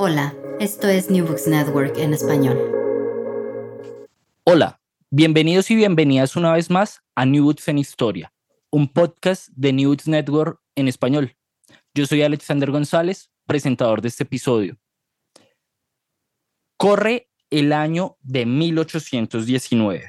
[0.00, 2.56] Hola, esto es New Books Network en español.
[4.44, 4.80] Hola,
[5.10, 8.32] bienvenidos y bienvenidas una vez más a New Books en Historia,
[8.70, 11.34] un podcast de New Books Network en español.
[11.94, 14.78] Yo soy Alexander González, presentador de este episodio.
[16.76, 20.04] Corre el año de 1819.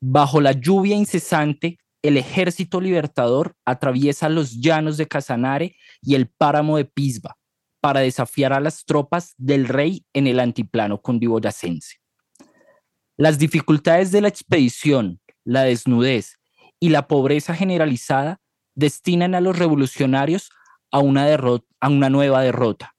[0.00, 6.76] Bajo la lluvia incesante, el ejército libertador atraviesa los llanos de Casanare y el páramo
[6.76, 7.36] de Pisba
[7.86, 11.98] para desafiar a las tropas del rey en el antiplano cundiboyacense.
[13.16, 16.34] Las dificultades de la expedición, la desnudez
[16.80, 18.40] y la pobreza generalizada
[18.74, 20.50] destinan a los revolucionarios
[20.90, 22.96] a una, a una nueva derrota.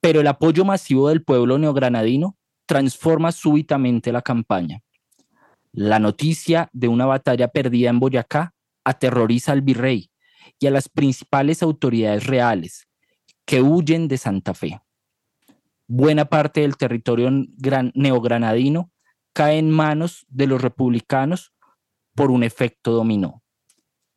[0.00, 4.80] Pero el apoyo masivo del pueblo neogranadino transforma súbitamente la campaña.
[5.72, 10.10] La noticia de una batalla perdida en Boyacá aterroriza al virrey
[10.58, 12.88] y a las principales autoridades reales,
[13.44, 14.80] que huyen de Santa Fe.
[15.86, 17.30] Buena parte del territorio
[17.94, 18.90] neogranadino
[19.32, 21.52] cae en manos de los republicanos
[22.14, 23.42] por un efecto dominó.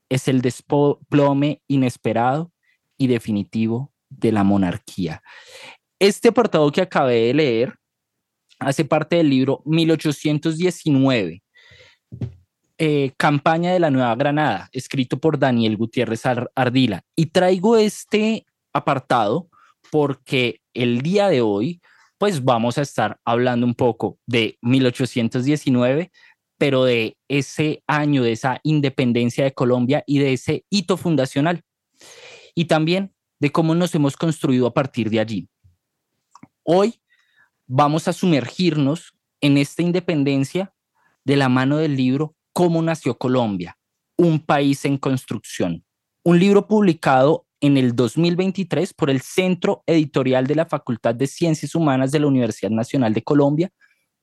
[0.10, 2.52] Es el desplome inesperado
[2.98, 5.22] y definitivo de la monarquía.
[6.00, 7.76] Este apartado que acabé de leer
[8.60, 11.44] hace parte del libro 1819,
[12.78, 16.24] eh, Campaña de la Nueva Granada, escrito por Daniel Gutiérrez
[16.56, 17.04] Ardila.
[17.16, 19.50] Y traigo este apartado
[19.92, 21.82] porque el día de hoy,
[22.18, 26.12] pues vamos a estar hablando un poco de 1819,
[26.58, 31.64] pero de ese año, de esa independencia de Colombia y de ese hito fundacional.
[32.54, 35.50] Y también de cómo nos hemos construido a partir de allí.
[36.64, 37.02] Hoy
[37.68, 40.74] vamos a sumergirnos en esta independencia
[41.24, 43.78] de la mano del libro Cómo nació Colombia,
[44.18, 45.86] un país en construcción.
[46.24, 51.76] Un libro publicado en el 2023 por el Centro Editorial de la Facultad de Ciencias
[51.76, 53.72] Humanas de la Universidad Nacional de Colombia,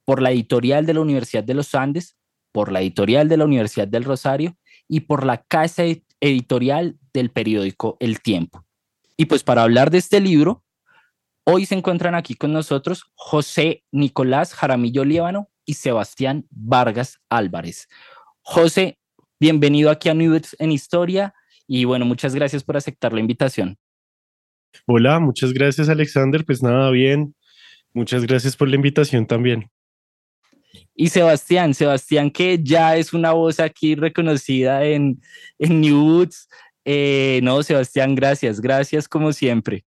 [0.05, 2.17] por la editorial de la Universidad de los Andes,
[2.53, 4.57] por la editorial de la Universidad del Rosario
[4.89, 5.85] y por la casa
[6.21, 8.65] editorial del periódico El Tiempo.
[9.17, 10.65] Y pues para hablar de este libro,
[11.45, 17.89] hoy se encuentran aquí con nosotros José Nicolás Jaramillo Líbano y Sebastián Vargas Álvarez.
[18.43, 18.99] José,
[19.39, 21.35] bienvenido aquí a Nubes en Historia.
[21.75, 23.79] Y bueno, muchas gracias por aceptar la invitación.
[24.87, 26.45] Hola, muchas gracias Alexander.
[26.45, 27.35] Pues nada, bien.
[27.95, 29.71] Muchas gracias por la invitación también.
[30.95, 35.23] Y Sebastián, Sebastián que ya es una voz aquí reconocida en,
[35.59, 36.29] en New
[36.85, 39.87] eh, no, Sebastián, gracias, gracias como siempre.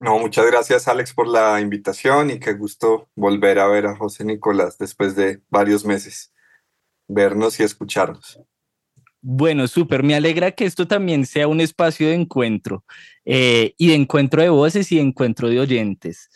[0.00, 4.26] No, muchas gracias Alex por la invitación y qué gusto volver a ver a José
[4.26, 6.34] Nicolás después de varios meses,
[7.06, 8.38] vernos y escucharnos.
[9.30, 10.02] Bueno, súper.
[10.02, 12.86] Me alegra que esto también sea un espacio de encuentro
[13.26, 16.30] eh, y de encuentro de voces y de encuentro de oyentes.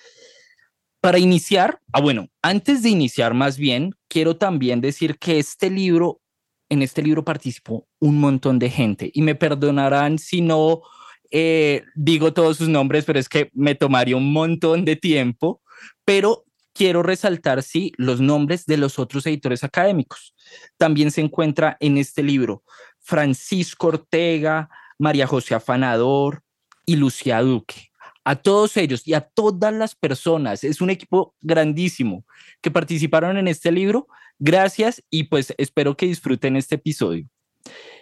[1.00, 6.20] Para iniciar, ah, bueno, antes de iniciar más bien, quiero también decir que este libro,
[6.68, 10.82] en este libro participó un montón de gente y me perdonarán si no
[11.30, 15.62] eh, digo todos sus nombres, pero es que me tomaría un montón de tiempo,
[16.04, 16.44] pero
[16.74, 20.34] quiero resaltar, sí, los nombres de los otros editores académicos.
[20.76, 22.64] También se encuentra en este libro
[23.00, 26.42] Francisco Ortega, María José Afanador
[26.86, 27.90] y Lucía Duque.
[28.24, 32.24] A todos ellos y a todas las personas, es un equipo grandísimo
[32.60, 34.06] que participaron en este libro.
[34.38, 37.28] Gracias y pues espero que disfruten este episodio.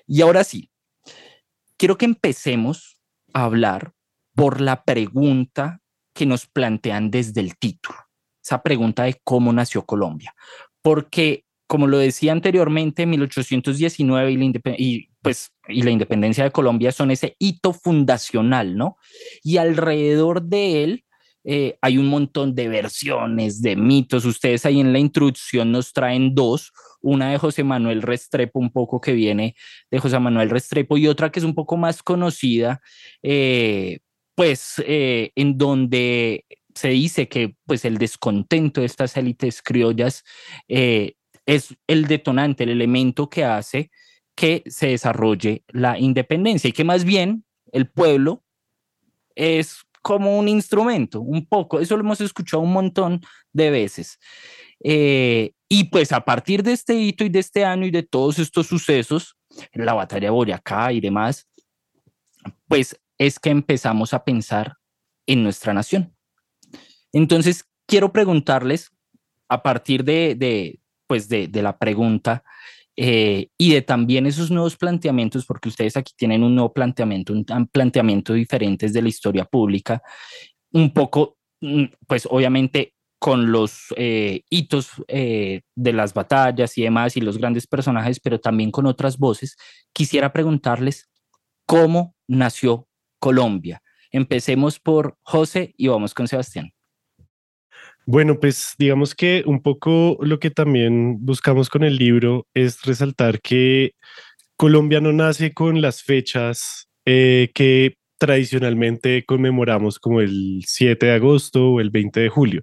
[0.06, 0.70] Y ahora sí,
[1.76, 3.00] quiero que empecemos
[3.32, 3.94] a hablar
[4.34, 5.80] por la pregunta
[6.12, 7.98] que nos plantean desde el título,
[8.50, 10.34] esa pregunta de cómo nació Colombia,
[10.82, 16.90] porque como lo decía anteriormente, 1819 y la, y, pues, y la independencia de Colombia
[16.90, 18.96] son ese hito fundacional, ¿no?
[19.44, 21.04] Y alrededor de él
[21.44, 24.24] eh, hay un montón de versiones, de mitos.
[24.24, 29.00] Ustedes ahí en la introducción nos traen dos, una de José Manuel Restrepo, un poco
[29.00, 29.54] que viene
[29.92, 32.80] de José Manuel Restrepo, y otra que es un poco más conocida,
[33.22, 34.00] eh,
[34.34, 36.44] pues eh, en donde
[36.74, 40.24] se dice que pues el descontento de estas élites criollas
[40.68, 43.90] es el detonante, el elemento que hace
[44.40, 48.42] que se desarrolle la independencia y que más bien el pueblo
[49.34, 51.80] es como un instrumento, un poco.
[51.80, 53.20] Eso lo hemos escuchado un montón
[53.52, 54.18] de veces.
[54.82, 58.38] Eh, y pues a partir de este hito y de este año y de todos
[58.38, 59.36] estos sucesos,
[59.72, 61.46] la batalla de Boyacá y demás,
[62.66, 64.76] pues es que empezamos a pensar
[65.26, 66.14] en nuestra nación.
[67.12, 68.90] Entonces, quiero preguntarles,
[69.48, 72.44] a partir de, pues de la pregunta,
[73.02, 77.44] eh, y de también esos nuevos planteamientos, porque ustedes aquí tienen un nuevo planteamiento, un,
[77.72, 80.02] planteamiento diferente de la historia pública,
[80.72, 87.16] un poco, mm, pues obviamente con los eh, hitos eh, de las batallas y demás
[87.16, 89.56] y los grandes personajes, pero también con otras voces,
[89.94, 91.08] quisiera preguntarles
[91.66, 92.86] cómo nació
[93.18, 93.82] Colombia.
[94.10, 96.70] Empecemos por José y vamos con Sebastián.
[98.12, 103.40] Bueno, pues digamos que un poco lo que también buscamos con el libro es resaltar
[103.40, 103.92] que
[104.56, 111.70] Colombia no nace con las fechas eh, que tradicionalmente conmemoramos como el 7 de agosto
[111.70, 112.62] o el 20 de julio,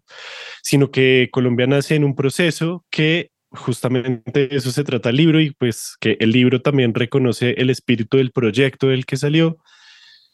[0.63, 5.51] sino que Colombia nace en un proceso que justamente eso se trata el libro y
[5.51, 9.59] pues que el libro también reconoce el espíritu del proyecto del que salió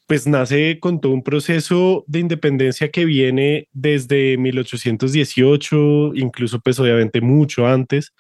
[0.08, 7.22] pues nace con todo un proceso de independencia que viene desde 1818, incluso pues obviamente
[7.22, 8.14] mucho antes,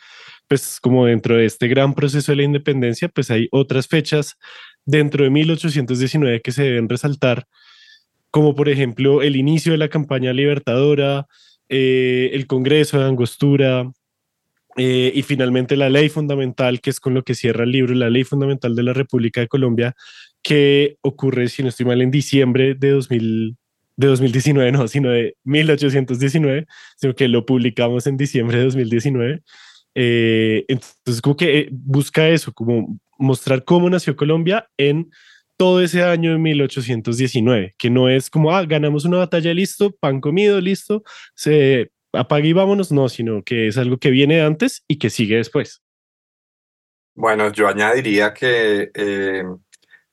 [0.47, 4.37] pues como dentro de este gran proceso de la independencia, pues hay otras fechas
[4.85, 7.45] dentro de 1819 que se deben resaltar,
[8.31, 11.27] como por ejemplo el inicio de la campaña libertadora,
[11.69, 13.91] eh, el Congreso de Angostura,
[14.75, 18.09] eh, y finalmente la ley fundamental, que es con lo que cierra el libro, la
[18.09, 19.95] ley fundamental de la República de Colombia,
[20.43, 23.57] que ocurre, si no estoy mal, en diciembre de, 2000,
[23.95, 26.67] de 2019, no, sino de 1819,
[26.97, 29.41] sino que lo publicamos en diciembre de 2019.
[29.95, 35.09] Eh, entonces, como que eh, busca eso, como mostrar cómo nació Colombia en
[35.55, 40.19] todo ese año de 1819, que no es como, ah, ganamos una batalla, listo, pan
[40.19, 41.03] comido, listo,
[41.35, 45.37] se apague y vámonos, no, sino que es algo que viene antes y que sigue
[45.37, 45.81] después.
[47.15, 49.43] Bueno, yo añadiría que eh,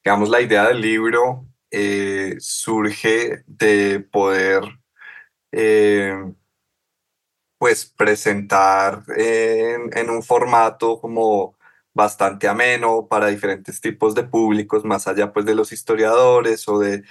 [0.05, 4.63] digamos, la idea del libro eh, surge de poder,
[5.53, 6.15] eh,
[7.59, 11.57] pues, presentar en, en, un formato como
[11.93, 17.05] bastante ameno para diferentes tipos de públicos, más allá pues de los historiadores o de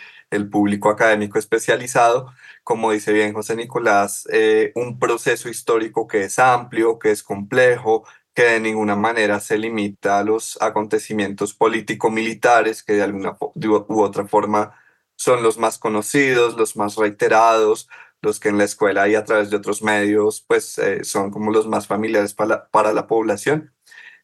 [0.51, 2.31] público académico especializado,
[2.63, 8.05] como dice bien José Nicolás, eh, un proceso histórico que es amplio, que es complejo,
[8.39, 14.27] que de ninguna manera se limita a los acontecimientos político-militares que de alguna u otra
[14.27, 14.79] forma
[15.17, 17.89] son los más conocidos, los más reiterados,
[18.21, 21.51] los que en la escuela y a través de otros medios pues eh, son como
[21.51, 23.73] los más familiares para para la población,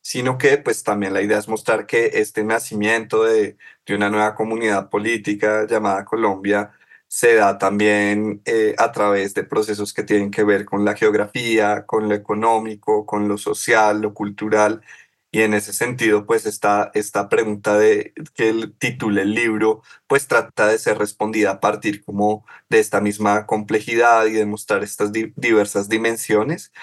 [0.02, 4.34] sino que pues también la idea es mostrar que este nacimiento de, de una nueva
[4.36, 6.72] comunidad política llamada Colombia
[7.16, 11.86] se da también eh, a través de procesos que tienen que ver con la geografía,
[11.86, 14.82] con lo económico, con lo social, lo cultural.
[15.32, 20.28] Y en ese sentido, pues esta, esta pregunta de que el titule el libro, pues
[20.28, 25.12] trata de ser respondida a partir como de esta misma complejidad y de mostrar estas
[25.14, 26.74] diversas dimensiones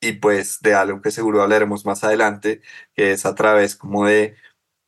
[0.00, 2.62] y pues de algo que seguro hablaremos más adelante,
[2.94, 4.36] que es a través como de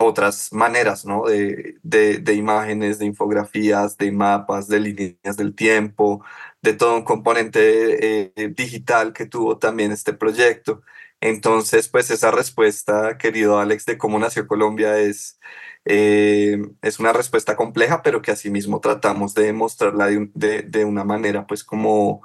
[0.05, 1.25] otras maneras, ¿no?
[1.27, 6.25] De, de, imágenes, de infografías, de mapas, de líneas del tiempo,
[6.63, 10.83] de todo un componente eh, digital que tuvo también este proyecto.
[11.21, 15.39] Entonces, pues esa respuesta, querido Alex, de cómo nació Colombia es,
[15.85, 21.47] eh, es una respuesta compleja, pero que asimismo tratamos de mostrarla de, de una manera,
[21.47, 22.23] pues como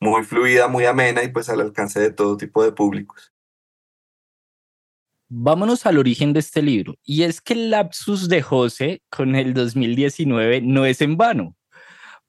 [0.00, 3.32] muy fluida, muy amena y pues al alcance de todo tipo de públicos.
[5.30, 9.52] Vámonos al origen de este libro, y es que el lapsus de José con el
[9.52, 11.54] 2019 no es en vano,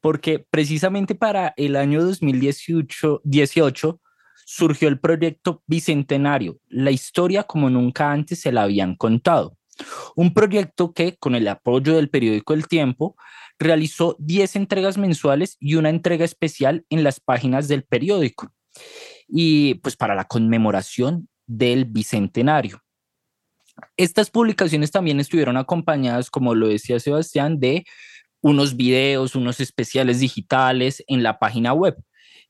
[0.01, 4.01] porque precisamente para el año 2018 18,
[4.46, 9.56] surgió el proyecto Bicentenario, la historia como nunca antes se la habían contado.
[10.18, 13.15] Un proyecto que, con el apoyo del periódico El Tiempo,
[13.60, 18.51] realizó 10 entregas mensuales y una entrega especial en las páginas del periódico.
[19.27, 22.82] Y pues para la conmemoración del Bicentenario.
[23.98, 27.86] Estas publicaciones también estuvieron acompañadas, como lo decía Sebastián, de
[28.42, 31.98] unos videos, unos especiales digitales en la página web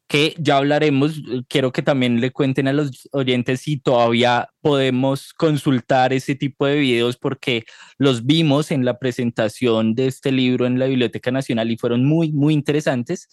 [0.10, 1.22] que ya hablaremos.
[1.48, 6.78] Quiero que también le cuenten a los oyentes si todavía podemos consultar ese tipo de
[6.80, 7.64] videos porque
[8.00, 12.32] los vimos en la presentación de este libro en la Biblioteca Nacional y fueron muy,
[12.32, 13.30] muy interesantes.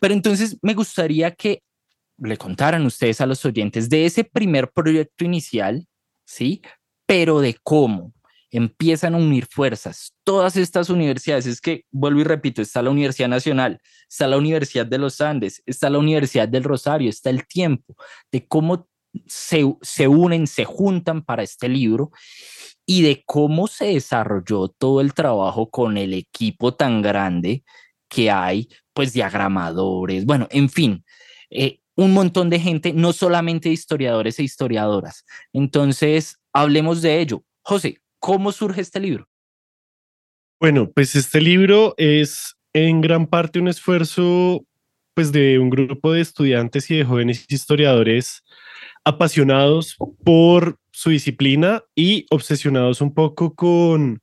[0.00, 1.62] Pero entonces me gustaría que
[2.16, 5.86] le contaran ustedes a los oyentes de ese primer proyecto inicial,
[6.30, 6.62] ¿sí?
[7.06, 8.14] Pero de cómo,
[8.52, 10.14] empiezan a unir fuerzas.
[10.24, 14.86] Todas estas universidades, es que vuelvo y repito, está la Universidad Nacional, está la Universidad
[14.86, 17.96] de los Andes, está la Universidad del Rosario, está el tiempo
[18.30, 18.88] de cómo
[19.26, 22.12] se, se unen, se juntan para este libro
[22.86, 27.64] y de cómo se desarrolló todo el trabajo con el equipo tan grande
[28.08, 31.04] que hay, pues diagramadores, bueno, en fin,
[31.50, 35.24] eh, un montón de gente, no solamente historiadores e historiadoras.
[35.52, 37.44] Entonces, hablemos de ello.
[37.62, 39.26] José, ¿Cómo surge este libro?
[40.60, 44.66] Bueno, pues este libro es en gran parte un esfuerzo
[45.14, 48.44] pues de un grupo de estudiantes y de jóvenes historiadores
[49.04, 54.20] apasionados por su disciplina y obsesionados un poco con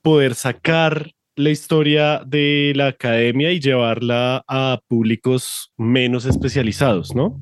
[0.00, 7.40] poder sacar la historia de la academia y llevarla a públicos menos especializados, ¿no?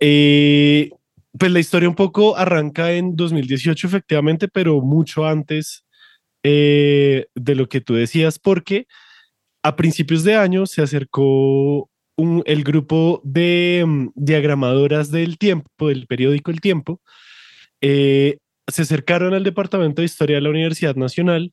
[0.00, 0.90] Eh,
[1.38, 5.84] pues la historia un poco arranca en 2018 efectivamente, pero mucho antes
[6.42, 8.86] eh, de lo que tú decías, porque
[9.62, 16.50] a principios de año se acercó el grupo de mm, diagramadoras del tiempo, del periódico
[16.50, 17.00] El Tiempo,
[17.80, 21.52] eh, se acercaron al Departamento de Historia de la Universidad Nacional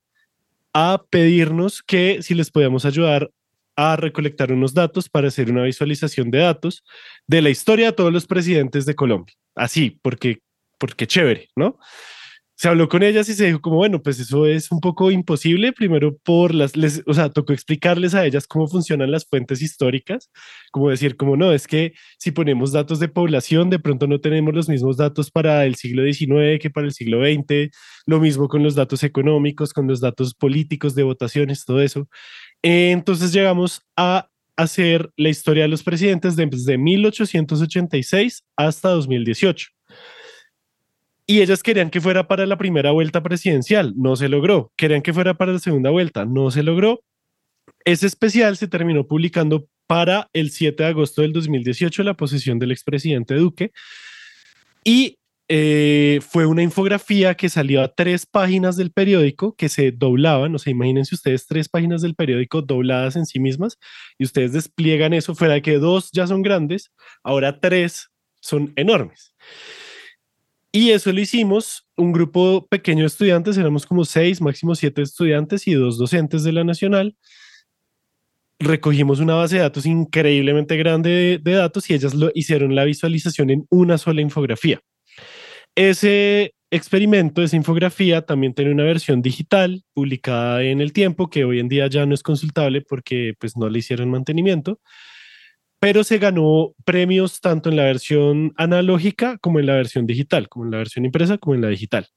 [0.77, 3.31] a pedirnos que si les podíamos ayudar
[3.77, 6.83] a recolectar unos datos para hacer una visualización de datos
[7.27, 9.33] de la historia de todos los presidentes de Colombia.
[9.55, 10.39] Así, porque,
[10.77, 11.79] porque chévere, ¿no?
[12.57, 15.73] Se habló con ellas y se dijo como, bueno, pues eso es un poco imposible,
[15.73, 20.29] primero por las, les, o sea, tocó explicarles a ellas cómo funcionan las fuentes históricas,
[20.71, 24.53] como decir, como no, es que si ponemos datos de población, de pronto no tenemos
[24.53, 27.71] los mismos datos para el siglo XIX que para el siglo XX,
[28.05, 32.07] lo mismo con los datos económicos, con los datos políticos de votaciones, todo eso.
[32.61, 39.74] Entonces llegamos a hacer la historia de los presidentes desde 1886 hasta 2018.
[41.27, 44.71] Y ellas querían que fuera para la primera vuelta presidencial, no se logró.
[44.75, 47.01] Querían que fuera para la segunda vuelta, no se logró.
[47.83, 52.71] Ese especial se terminó publicando para el 7 de agosto del 2018, la posesión del
[52.71, 53.71] expresidente Duque.
[54.83, 55.17] Y
[55.47, 60.59] eh, fue una infografía que salió a tres páginas del periódico que se doblaban, o
[60.59, 63.77] sea, imagínense ustedes tres páginas del periódico dobladas en sí mismas
[64.17, 66.91] y ustedes despliegan eso, fuera de que dos ya son grandes,
[67.23, 68.09] ahora tres
[68.41, 69.35] son enormes.
[70.75, 75.69] Y eso lo hicimos un grupo pequeño de estudiantes, éramos como seis, máximo siete estudiantes
[75.69, 77.15] y dos docentes de la Nacional.
[78.59, 82.83] Recogimos una base de datos increíblemente grande de, de datos y ellas lo hicieron la
[82.83, 84.81] visualización en una sola infografía.
[85.75, 91.61] Ese experimento, esa infografía, también tiene una versión digital publicada en el tiempo, que hoy
[91.61, 94.81] en día ya no es consultable porque pues no le hicieron mantenimiento,
[95.79, 100.65] pero se ganó premios tanto en la versión analógica como en la versión digital, como
[100.65, 102.07] en la versión impresa como en la digital.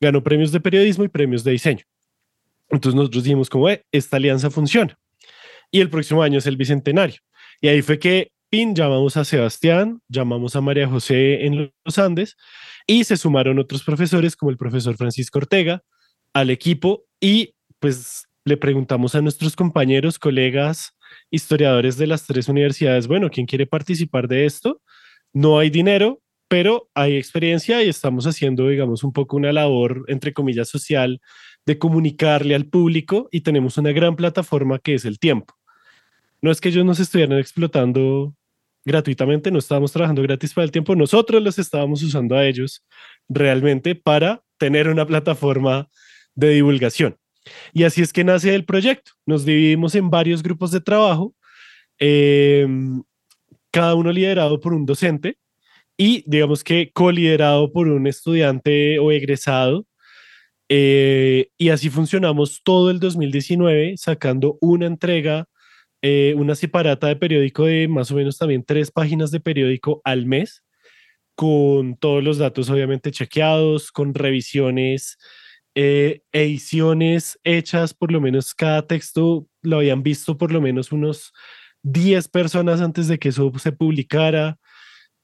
[0.00, 1.84] Ganó premios de periodismo y premios de diseño.
[2.68, 4.98] Entonces nosotros dijimos como, esta alianza funciona.
[5.70, 7.20] Y el próximo año es el bicentenario.
[7.60, 12.36] Y ahí fue que PIN llamamos a Sebastián, llamamos a María José en los Andes
[12.86, 15.82] y se sumaron otros profesores como el profesor Francisco Ortega
[16.32, 20.95] al equipo y pues le preguntamos a nuestros compañeros, colegas,
[21.30, 24.80] historiadores de las tres universidades, bueno, ¿quién quiere participar de esto?
[25.32, 30.32] No hay dinero, pero hay experiencia y estamos haciendo, digamos, un poco una labor, entre
[30.32, 31.20] comillas, social
[31.66, 35.54] de comunicarle al público y tenemos una gran plataforma que es el tiempo.
[36.40, 38.34] No es que ellos nos estuvieran explotando
[38.84, 42.84] gratuitamente, no estábamos trabajando gratis para el tiempo, nosotros los estábamos usando a ellos
[43.28, 45.88] realmente para tener una plataforma
[46.36, 47.18] de divulgación.
[47.72, 49.12] Y así es que nace el proyecto.
[49.26, 51.34] Nos dividimos en varios grupos de trabajo,
[51.98, 53.02] em,
[53.70, 55.38] cada uno liderado por un docente
[55.96, 59.86] y digamos que co-liderado por un estudiante o egresado.
[60.68, 65.48] Eh, y así funcionamos todo el 2019, sacando una entrega
[66.02, 70.26] eh, una separata de periódico de más o menos también tres páginas de periódico al
[70.26, 70.62] mes,
[71.34, 75.18] con todos los datos obviamente chequeados, con revisiones,
[75.78, 81.34] eh, ediciones hechas, por lo menos cada texto lo habían visto por lo menos unos
[81.82, 84.58] 10 personas antes de que eso se publicara.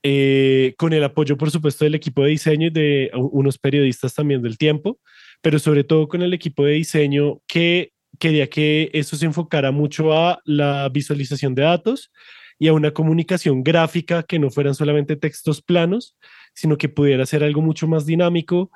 [0.05, 4.43] Eh, con el apoyo, por supuesto, del equipo de diseño y de unos periodistas también
[4.43, 4.99] del tiempo,
[5.41, 10.13] pero sobre todo con el equipo de diseño que quería que eso se enfocara mucho
[10.13, 12.11] a la visualización de datos
[12.59, 16.17] y a una comunicación gráfica que no fueran solamente textos planos,
[16.53, 18.71] sino que pudiera ser algo mucho más dinámico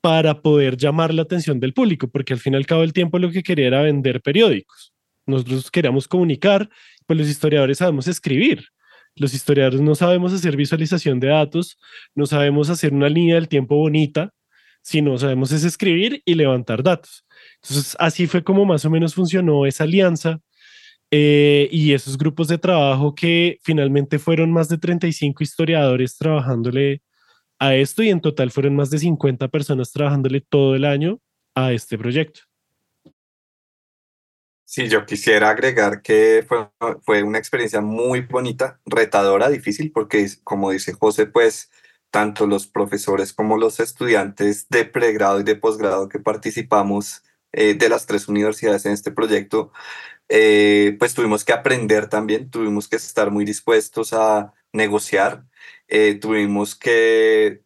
[0.00, 3.18] para poder llamar la atención del público, porque al fin y al cabo el tiempo
[3.18, 4.94] lo que quería era vender periódicos.
[5.26, 6.68] Nosotros queríamos comunicar,
[7.06, 8.64] pues los historiadores sabemos escribir.
[9.16, 11.78] Los historiadores no sabemos hacer visualización de datos,
[12.14, 14.32] no sabemos hacer una línea del tiempo bonita,
[14.82, 17.26] sino sabemos es escribir y levantar datos.
[17.62, 20.40] Entonces, así fue como más o menos funcionó esa alianza
[21.10, 27.02] eh, y esos grupos de trabajo que finalmente fueron más de 35 historiadores trabajándole
[27.60, 31.20] a esto y en total fueron más de 50 personas trabajándole todo el año
[31.54, 32.40] a este proyecto.
[34.64, 36.70] Sí, yo quisiera agregar que fue,
[37.02, 41.70] fue una experiencia muy bonita, retadora, difícil, porque como dice José, pues
[42.10, 47.88] tanto los profesores como los estudiantes de pregrado y de posgrado que participamos eh, de
[47.88, 49.72] las tres universidades en este proyecto,
[50.28, 55.44] eh, pues tuvimos que aprender también, tuvimos que estar muy dispuestos a negociar,
[55.90, 57.62] eh, tuvimos que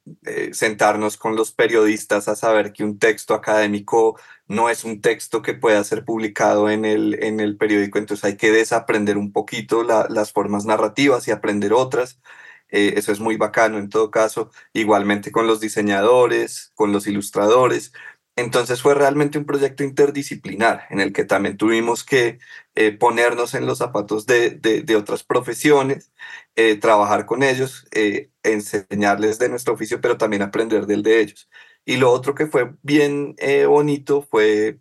[0.52, 5.54] sentarnos con los periodistas a saber que un texto académico no es un texto que
[5.54, 10.32] pueda ser publicado en el, en el periódico, entonces hay que desaprender un poquito las
[10.32, 12.20] formas narrativas y aprender otras.
[12.68, 17.92] eso es muy bacano en todo caso, igualmente con los diseñadores, con los ilustradores,
[18.36, 22.38] entonces fue realmente un proyecto interdisciplinar en el que también tuvimos que
[22.74, 26.12] eh, ponernos en los zapatos de, otras profesiones,
[26.56, 31.48] eh, trabajar con ellos, eh, enseñarles de nuestro oficio, pero también aprender del de ellos.
[31.84, 33.36] Y lo otro que fue bien
[33.68, 34.80] bonito fue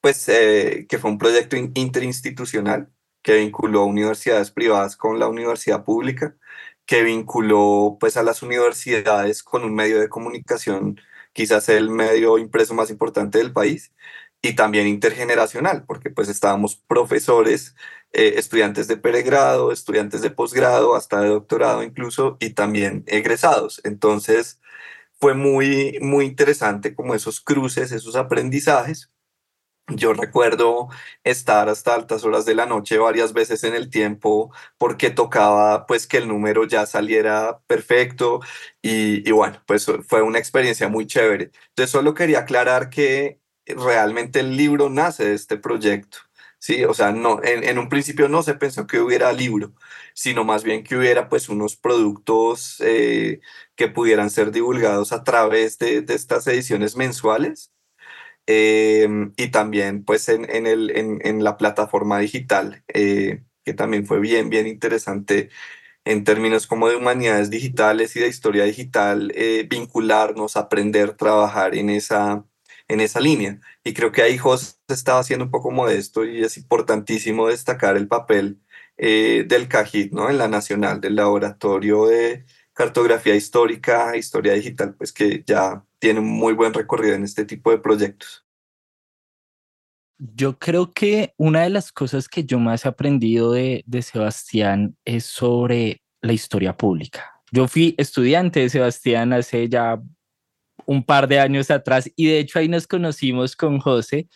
[0.00, 2.92] pues, que fue un proyecto interinstitucional
[3.22, 6.36] que vinculó universidades privadas con la universidad pública,
[6.86, 11.00] que vinculó pues, a las universidades con un medio de comunicación
[11.32, 13.92] quizás el medio impreso más importante del país
[14.42, 17.74] y también intergeneracional, porque pues estábamos profesores,
[18.12, 23.80] eh, estudiantes de pregrado, estudiantes de posgrado, hasta de doctorado incluso, y también egresados.
[23.84, 24.60] Entonces
[25.20, 29.10] fue muy, muy interesante como esos cruces, esos aprendizajes.
[29.88, 30.88] Yo recuerdo
[31.24, 36.06] estar hasta altas horas de la noche varias veces en el tiempo porque tocaba pues
[36.06, 38.40] que el número ya saliera perfecto
[38.80, 41.50] y, bueno, pues fue una experiencia muy chévere.
[41.70, 46.18] Entonces solo quería aclarar que realmente el libro nace de este proyecto.
[46.58, 49.74] Sí, o sea, no, en, un principio no se pensó que hubiera libro,
[50.14, 53.40] sino más bien que hubiera pues unos productos eh,
[53.74, 57.72] que pudieran ser divulgados a través de, de estas ediciones mensuales
[58.46, 64.20] Em, y también pues en, en, el, en, la plataforma digital, eh, que también fue
[64.20, 65.50] bien, bien interesante
[66.04, 71.90] en términos como de humanidades digitales y de historia digital, eh, vincularnos, aprender, trabajar en
[71.90, 72.44] esa,
[72.88, 73.60] en esa línea.
[73.84, 78.08] Y creo que ahí José estaba haciendo un poco modesto y es importantísimo destacar el
[78.08, 78.60] papel
[78.96, 80.30] eh, del CAJIT, ¿no?
[80.30, 86.26] En la nacional, del laboratorio de cartografía histórica, historia digital, pues que ya tiene un
[86.28, 88.44] muy buen recorrido en este tipo de proyectos.
[90.18, 94.96] Yo creo que una de las cosas que yo más he aprendido de, de Sebastián
[95.04, 97.40] es sobre la historia pública.
[97.52, 100.02] Yo fui estudiante de Sebastián hace ya
[100.86, 104.28] un par de años atrás y de hecho ahí nos conocimos con José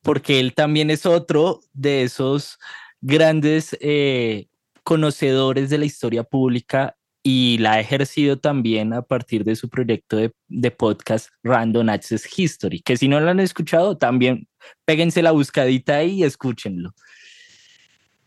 [0.00, 2.58] porque él también es otro de esos
[3.02, 4.46] grandes eh,
[4.84, 10.16] conocedores de la historia pública y la ha ejercido también a partir de su proyecto
[10.48, 14.48] de, podcast Random Access History, que si no lo han escuchado, también
[14.84, 16.94] péguense la buscadita ahí y escúchenlo.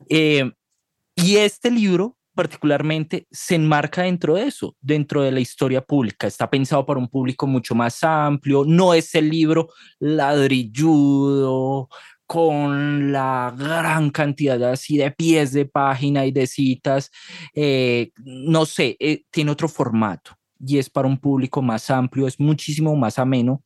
[0.10, 0.51] Eh,
[1.15, 6.27] y este libro particularmente se enmarca dentro de eso, dentro de la historia pública.
[6.27, 11.89] Está pensado para un público mucho más amplio, no es el libro ladrilludo,
[12.34, 17.12] con la gran cantidad así de pies de página y de citas,
[17.54, 22.39] eh, no sé, eh, tiene otro formato y es para un público más amplio, es
[22.39, 23.62] muchísimo más ameno,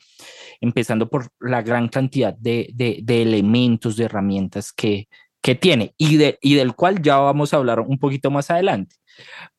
[0.59, 5.07] empezando por la gran cantidad de, de, elementos, de herramientas que,
[5.41, 8.97] que tiene y, de, y del cual ya vamos a hablar un poquito más adelante.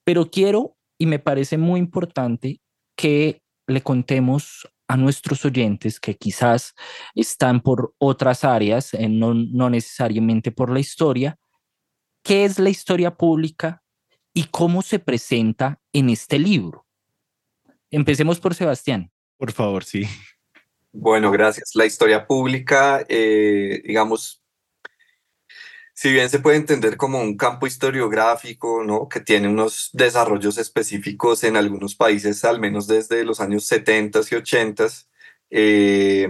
[0.04, 2.60] Pero quiero, y me parece muy importante,
[2.94, 6.74] que le contemos a nuestros oyentes que quizás
[7.14, 11.38] están por otras áreas, eh, no, no necesariamente por la historia,
[12.22, 13.82] qué es la historia pública
[14.32, 16.86] y cómo se presenta en este libro.
[17.90, 19.10] Empecemos por Sebastián.
[19.36, 20.04] Por favor, sí.
[20.92, 21.70] Bueno, gracias.
[21.74, 24.42] La historia pública, eh, digamos,
[25.98, 29.08] si bien se puede entender como un campo historiográfico, ¿no?
[29.08, 34.34] que tiene unos desarrollos específicos en algunos países, al menos desde los años 70 y
[34.36, 34.86] 80,
[35.50, 36.28] eh,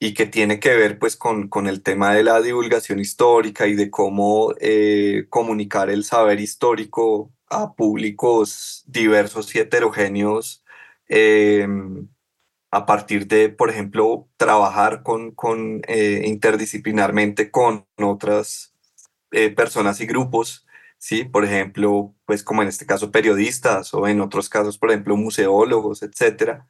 [0.00, 3.74] y que tiene que ver pues con, con el tema de la divulgación histórica y
[3.74, 10.64] de cómo eh, comunicar el saber histórico a públicos diversos y heterogéneos
[11.06, 12.08] em,
[12.70, 18.74] a partir de, por ejemplo, trabajar con, con eh, interdisciplinarmente con otras
[19.32, 20.66] eh, personas y grupos,
[20.98, 21.24] ¿sí?
[21.24, 26.02] Por ejemplo, pues como en este caso periodistas o en otros casos, por ejemplo, museólogos,
[26.02, 26.68] etcétera.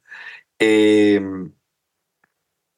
[0.59, 1.53] Em,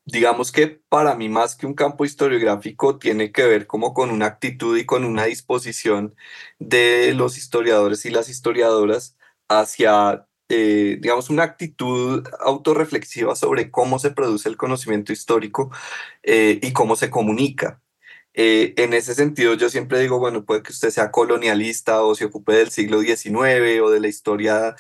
[0.06, 4.26] digamos que para mí más que un campo historiográfico tiene que ver como con una
[4.28, 6.16] actitud y con una disposición
[6.60, 9.18] de los historiadores y las historiadoras
[9.50, 15.72] hacia, eh, digamos, una actitud autorreflexiva sobre cómo se produce el conocimiento histórico
[16.24, 17.82] eh, y cómo se comunica.
[18.34, 22.26] Eh, en ese sentido, yo siempre digo, bueno, puede que usted sea colonialista o se
[22.26, 24.76] ocupe del siglo XIX o de la historia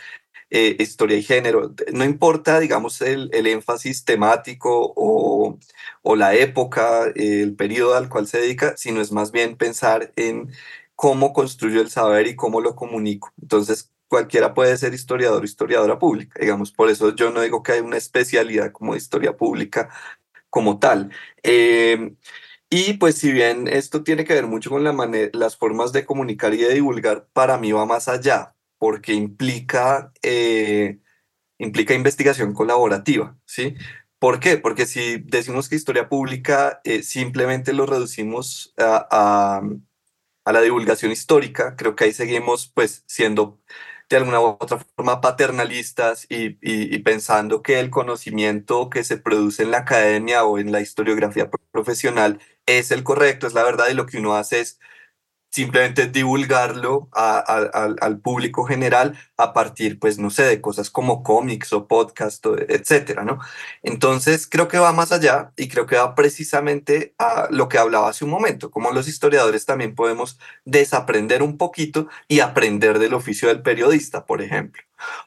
[0.52, 1.74] eh, historia y género.
[1.94, 5.58] No importa, digamos, el, el énfasis temático o,
[6.02, 10.52] o, la época, el periodo al cual se dedica, sino es más bien pensar en
[10.96, 13.34] cómo construyo el saber y cómo lo comunico.
[13.42, 17.72] Entonces, cualquiera puede ser historiador o historiadora pública, digamos, por eso yo no digo que
[17.72, 19.90] hay una especialidad como historia pública
[20.50, 21.12] como tal.
[21.44, 22.14] Eh,
[22.70, 24.94] y pues si bien esto tiene que ver mucho con la
[25.34, 31.00] las formas de comunicar y de divulgar, para mí va más allá porque implica, eh,
[31.58, 33.76] implica investigación colaborativa, ¿sí?
[34.20, 34.58] ¿Por qué?
[34.58, 39.62] Porque si decimos que historia pública eh, simplemente lo reducimos a,
[40.46, 43.62] a, la divulgación histórica, creo que ahí seguimos pues siendo
[44.16, 49.64] de alguna u otra forma paternalistas y, y, pensando que el conocimiento que se produce
[49.64, 53.94] en la academia o en la historiografía profesional es el correcto, es la verdad y
[53.94, 54.80] lo que uno hace es
[55.52, 61.88] simplemente divulgarlo al público general a partir, pues, no sé, de cosas como cómics o
[61.88, 63.40] podcast, etcétera, ¿no?
[63.84, 68.10] Entonces, creo que va más allá y creo que va precisamente a lo que hablaba
[68.10, 73.50] hace un momento, como los historiadores también podemos desaprender un poquito y aprender del oficio
[73.50, 74.82] del periodista, por ejemplo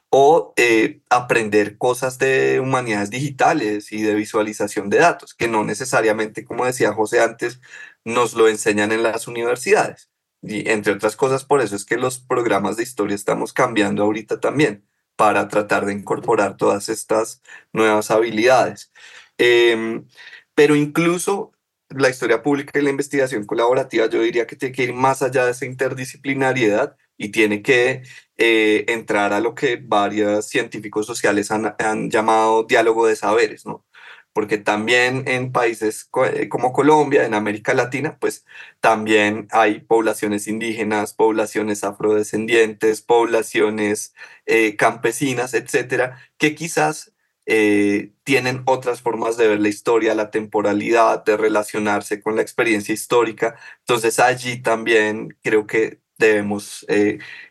[0.09, 6.45] o eh, aprender cosas de humanidades digitales y de visualización de datos, que no necesariamente,
[6.45, 7.59] como decía José antes,
[8.05, 10.09] nos lo enseñan en las universidades.
[10.47, 14.39] Y entre otras cosas, por eso es que los programas de historia estamos cambiando ahorita
[14.39, 17.41] también para tratar de incorporar todas estas
[17.73, 18.91] nuevas habilidades.
[19.37, 20.05] Em,
[20.53, 21.53] pero incluso
[21.89, 25.45] la historia pública y la investigación colaborativa, yo diría que tiene que ir más allá
[25.45, 28.03] de esa interdisciplinariedad y tiene que
[28.37, 33.85] eh, entrar a lo que varios científicos sociales han, han llamado diálogo de saberes, ¿no?
[34.35, 38.45] Porque también en países eh, como Colombia, en América Latina, pues
[38.81, 44.13] también hay poblaciones indígenas, poblaciones afrodescendientes, poblaciones
[44.45, 47.13] eh, campesinas, etcétera, que quizás
[47.45, 52.93] eh, tienen otras formas de ver la historia, la temporalidad, de relacionarse con la experiencia
[52.93, 53.55] histórica.
[53.79, 56.85] Entonces allí también creo que debemos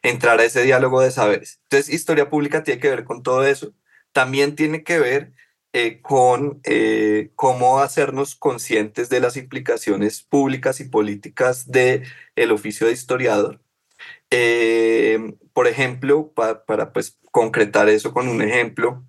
[0.03, 1.61] entrar a ese diálogo de saberes.
[1.65, 3.75] Entonces, historia pública tiene que ver con todo eso.
[4.13, 5.33] También tiene que ver
[5.77, 12.05] eh, con eh, cómo hacernos conscientes de las implicaciones públicas y políticas del
[12.37, 13.61] el oficio de historiador.
[14.31, 19.05] Eh, por ejemplo, para pues, concretar eso con un ejemplo,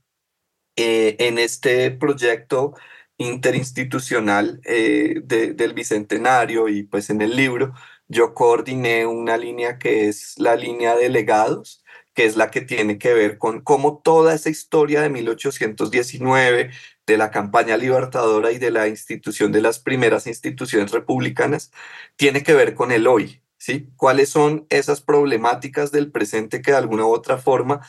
[0.76, 2.74] en este proyecto
[3.18, 7.74] interinstitucional del Bicentenario y pues en el libro,
[8.08, 11.85] yo coordiné una línea que es la línea de legados,
[12.16, 16.72] que es la que tiene que ver con cómo toda esa historia de 1819,
[17.06, 21.72] de la campaña libertadora y de la institución de las primeras instituciones republicanas,
[22.16, 23.90] tiene que ver con el hoy, ¿sí?
[23.98, 27.82] ¿Cuáles son esas problemáticas del presente que de alguna u otra forma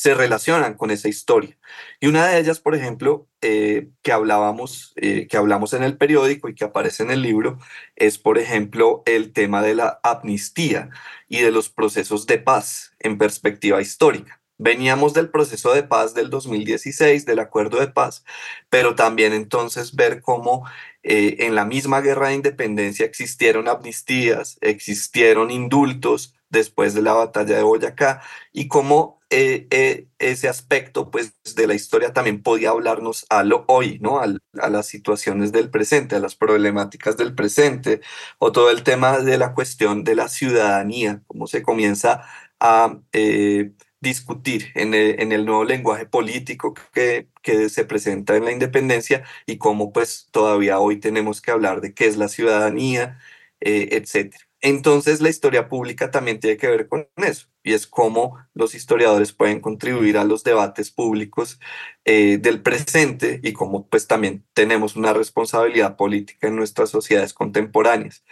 [0.00, 1.58] se relacionan con esa historia.
[2.00, 6.48] Y una de ellas, por ejemplo, eh, que, hablábamos, eh, que hablamos en el periódico
[6.48, 7.58] y que aparece en el libro,
[7.96, 10.88] es, por ejemplo, el tema de la amnistía
[11.28, 14.40] y de los procesos de paz en perspectiva histórica.
[14.56, 18.24] Veníamos del proceso de paz del 2016, del acuerdo de paz,
[18.70, 20.66] pero también entonces ver cómo
[21.02, 27.56] eh, en la misma guerra de independencia existieron amnistías, existieron indultos después de la batalla
[27.56, 33.26] de Boyacá y cómo eh, eh, ese aspecto pues, de la historia también podía hablarnos
[33.30, 34.20] a lo hoy, ¿no?
[34.20, 38.00] a las situaciones del presente, a las problemáticas del presente,
[38.38, 42.24] o todo el tema de la cuestión de la ciudadanía, cómo se comienza
[42.58, 49.24] a eh, discutir en el, nuevo lenguaje político que, que se presenta en la independencia
[49.46, 53.20] y cómo pues todavía hoy tenemos que hablar de qué es la ciudadanía,
[53.60, 54.49] etcétera.
[54.60, 59.32] Entonces la historia pública también tiene que ver con eso y es cómo los historiadores
[59.32, 61.58] pueden contribuir a los debates públicos
[62.04, 68.24] eh, del presente y cómo pues también tenemos una responsabilidad política en nuestras sociedades contemporáneas.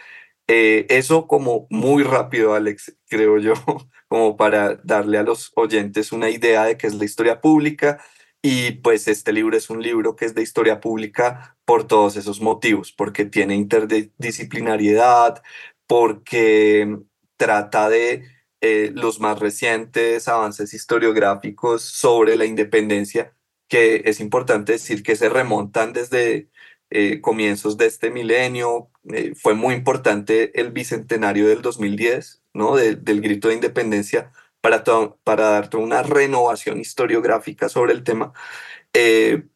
[0.47, 3.53] Eh, eso como muy rápido, Alex, creo yo,
[4.07, 7.99] como para darle a los oyentes una idea de qué es la historia pública.
[8.41, 12.41] Y pues este libro es un libro que es de historia pública por todos esos
[12.41, 15.43] motivos, porque tiene interdisciplinariedad,
[15.89, 16.99] porque
[17.35, 18.23] trata de
[18.61, 23.33] eh, los más recientes avances historiográficos sobre la independencia,
[23.67, 26.49] que es importante decir que se remontan desde
[26.91, 28.91] eh, comienzos de este milenio.
[29.11, 32.75] Eh, fue muy importante el bicentenario del 2010, ¿no?
[32.75, 34.83] del grito de independencia para,
[35.23, 38.33] para dar toda una renovación historiográfica sobre el tema.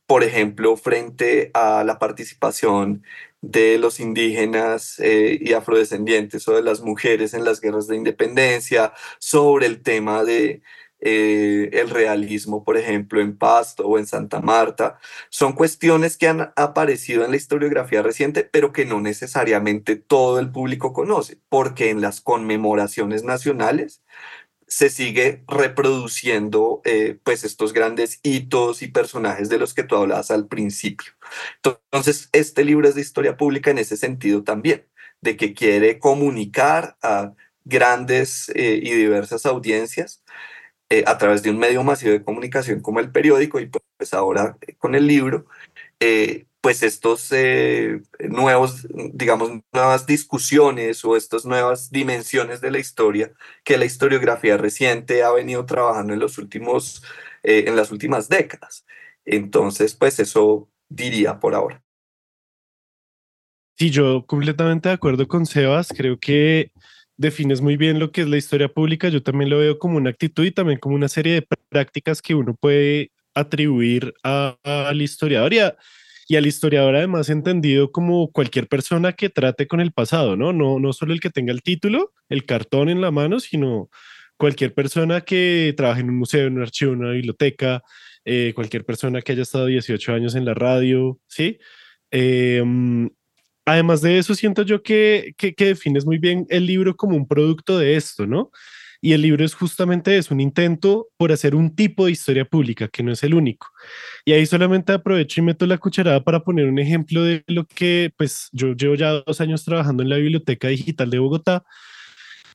[0.08, 3.04] por ejemplo, frente a la participación
[3.44, 8.94] de los indígenas eh, y afrodescendientes o de las mujeres en las guerras de independencia,
[9.20, 10.64] sobre el tema de
[11.02, 14.98] eh, el realismo, por ejemplo, en Pasto o en Santa Marta.
[15.30, 20.50] Son cuestiones que han aparecido en la historiografía reciente, pero que no necesariamente todo el
[20.50, 24.02] público conoce, porque en las conmemoraciones nacionales
[24.68, 30.32] se sigue reproduciendo eh, pues estos grandes hitos y personajes de los que tú hablabas
[30.32, 31.12] al principio.
[31.64, 34.86] Entonces, este libro es de historia pública en ese sentido también,
[35.22, 37.34] de que quiere comunicar a
[37.66, 40.24] grandes eh, y diversas audiencias
[40.90, 43.68] eh, a través de un medio masivo de comunicación como el periódico y
[43.98, 45.48] pues ahora con el libro,
[46.64, 53.34] pues estos eh, nuevos, digamos, nuevas discusiones o estas nuevas dimensiones de la historia
[53.66, 57.04] que la historiografía reciente ha venido trabajando en los últimos,
[57.44, 58.86] eh, en las últimas décadas.
[59.26, 61.84] Entonces, pues eso diría por ahora.
[63.76, 65.90] Sí, yo completamente de acuerdo con Sebas.
[65.96, 66.72] Creo que
[67.18, 69.10] defines muy bien lo que es la historia pública.
[69.10, 72.36] Yo también lo veo como una actitud y también como una serie de prácticas que
[72.36, 75.54] uno puede atribuir al historiador
[76.28, 80.54] y al historiador además entendido como cualquier persona que trate con el pasado, ¿no?
[80.54, 83.90] No, no solo el que tenga el título, el cartón en la mano, sino
[84.38, 87.82] cualquier persona que trabaje en un museo, en un archivo, en una biblioteca,
[88.26, 91.60] eh, cualquier persona que haya estado 18 años en la radio, ¿sí?
[92.12, 93.10] Em,
[93.66, 97.28] además de eso, siento yo que, que, que defines muy bien el libro como un
[97.28, 98.52] producto de esto, ¿no?
[99.04, 102.88] Y el libro es justamente eso, un intento por hacer un tipo de historia pública,
[102.88, 103.68] que no es el único.
[104.24, 108.14] Y ahí solamente aprovecho y meto la cucharada para poner un ejemplo de lo que,
[108.16, 111.66] pues yo llevo ya dos años trabajando en la Biblioteca Digital de Bogotá.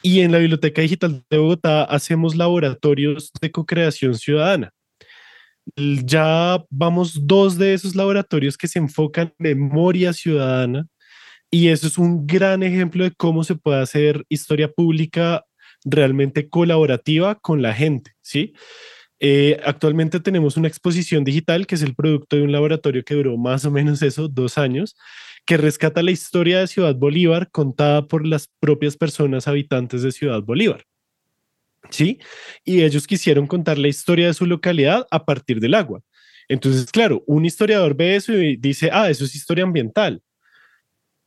[0.00, 4.72] Y en la Biblioteca Digital de Bogotá hacemos laboratorios de co-creación ciudadana.
[5.76, 10.86] Ya vamos dos de esos laboratorios que se enfocan en memoria ciudadana
[11.50, 15.44] y eso es un gran ejemplo de cómo se puede hacer historia pública
[15.84, 18.52] realmente colaborativa con la gente, ¿sí?
[19.20, 23.36] Eh, actualmente tenemos una exposición digital que es el producto de un laboratorio que duró
[23.36, 24.96] más o menos eso, dos años,
[25.44, 30.42] que rescata la historia de Ciudad Bolívar contada por las propias personas habitantes de Ciudad
[30.42, 30.84] Bolívar.
[31.90, 32.18] ¿Sí?
[32.64, 36.02] Y ellos quisieron contar la historia de su localidad a partir del agua.
[36.48, 40.22] Entonces, claro, un historiador ve eso y dice, ah, eso es historia ambiental.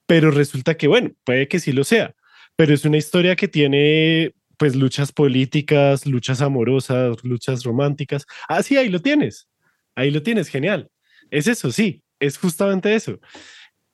[0.07, 2.15] Pero resulta que, bueno, puede que sí lo sea,
[2.55, 8.25] pero es una historia que tiene pues luchas políticas, luchas amorosas, luchas románticas.
[8.47, 9.47] Ah, sí, ahí lo tienes.
[9.95, 10.89] Ahí lo tienes, genial.
[11.31, 13.19] Es eso, sí, es justamente eso.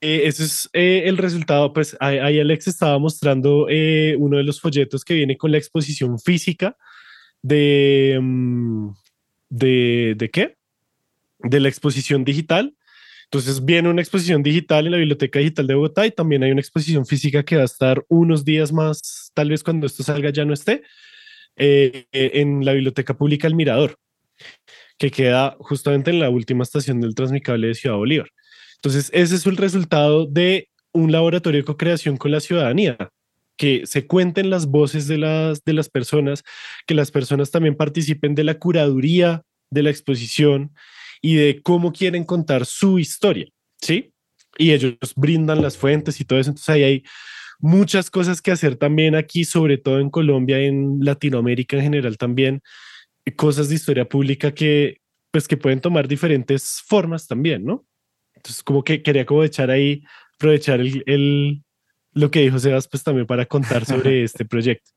[0.00, 5.04] Eh, es eh, el resultado, pues ahí Alex estaba mostrando eh, uno de los folletos
[5.04, 6.76] que viene con la exposición física
[7.42, 8.90] de, mm,
[9.48, 10.56] de, ¿de qué?
[11.40, 12.74] De la exposición digital
[13.30, 16.62] entonces viene una exposición digital en la Biblioteca Digital de Bogotá y también hay una
[16.62, 20.46] exposición física que va a estar unos días más, tal vez cuando esto salga ya
[20.46, 20.82] no esté,
[21.56, 23.98] eh, en la Biblioteca Pública El Mirador,
[24.96, 28.30] que queda justamente en la última estación del Transmicable de Ciudad Bolívar.
[28.78, 32.96] Entonces ese es el resultado de un laboratorio de co-creación con la ciudadanía,
[33.56, 36.44] que se cuenten las voces de las, de las personas,
[36.86, 40.72] que las personas también participen de la curaduría de la exposición
[41.20, 43.48] y de cómo quieren contar su historia,
[43.80, 44.12] ¿sí?
[44.56, 46.50] Y ellos brindan las fuentes y todo eso.
[46.50, 47.04] Entonces ahí hay
[47.58, 52.62] muchas cosas que hacer también aquí, sobre todo en Colombia, en Latinoamérica en general también,
[53.36, 57.84] cosas de historia pública que, pues, que pueden tomar diferentes formas también, ¿no?
[58.38, 60.02] Entonces, como que quería como echar ahí,
[60.36, 61.64] aprovechar el, el
[62.12, 64.90] lo que dijo Sebas, pues también para contar sobre este proyecto.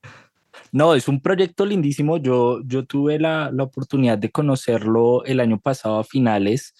[0.70, 2.18] No, es un proyecto lindísimo.
[2.18, 6.74] Yo, yo tuve la, la, oportunidad de conocerlo el año pasado a finales,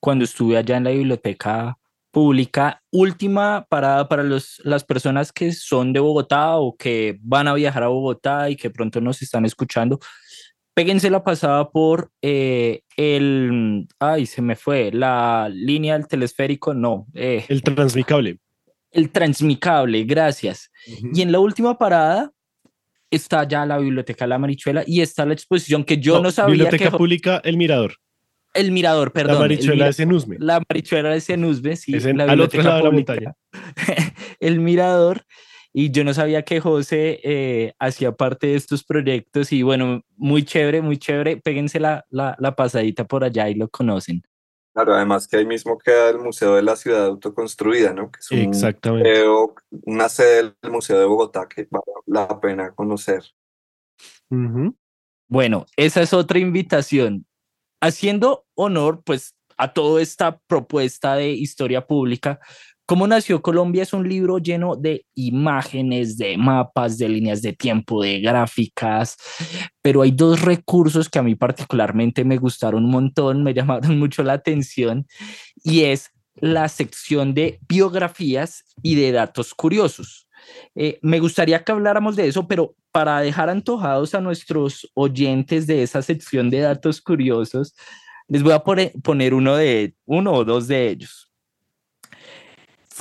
[0.00, 1.78] cuando estuve allá en la biblioteca
[2.10, 2.82] pública.
[2.90, 7.82] Última parada para los, las personas que son de Bogotá o que van a viajar
[7.82, 9.98] a Bogotá y que pronto nos están escuchando.
[10.74, 17.06] Péguense la pasada por eh, el, ay, se me fue, la línea del telesférico, no.
[17.14, 18.38] Eh, el transmicable.
[18.90, 20.70] El transmicable, gracias.
[20.86, 22.32] Y en la última parada
[23.10, 26.52] está ya la Biblioteca La Marichuela y está la exposición que yo no, sabía.
[26.52, 27.96] Biblioteca Pública El Mirador.
[28.54, 29.34] El Mirador, perdón.
[29.34, 30.36] La Marichuela de Cenusme.
[30.38, 31.94] La Marichuela de Cenusme, sí.
[31.96, 33.34] Es al otro lado de la montaña.
[34.40, 35.24] el Mirador.
[35.74, 40.44] Y yo no sabía que José eh, hacía parte de estos proyectos y bueno, muy
[40.44, 41.38] chévere, muy chévere.
[41.38, 44.22] Péguense la, la, la pasadita por allá y lo conocen.
[44.74, 48.10] Claro, además que ahí mismo queda el Museo de la Ciudad Autoconstruida, ¿no?
[48.10, 49.22] Que es un Exactamente.
[49.70, 53.22] una sede del Museo de Bogotá que vale la pena conocer.
[55.28, 57.26] Bueno, esa es otra invitación.
[57.82, 62.40] Haciendo honor, pues, a toda esta propuesta de historia pública,
[62.92, 63.84] ¿Cómo nació Colombia?
[63.84, 69.16] Es un libro lleno de imágenes, de mapas, de líneas de tiempo, de gráficas,
[69.80, 74.22] pero hay dos recursos que a mí particularmente me gustaron un montón, me llamaron mucho
[74.22, 75.06] la atención,
[75.64, 80.28] y es la sección de biografías y de datos curiosos.
[80.74, 85.82] Eh, me gustaría que habláramos de eso, pero para dejar antojados a nuestros oyentes de
[85.82, 87.74] esa sección de datos curiosos,
[88.28, 91.31] les voy a poner uno, de, uno o dos de ellos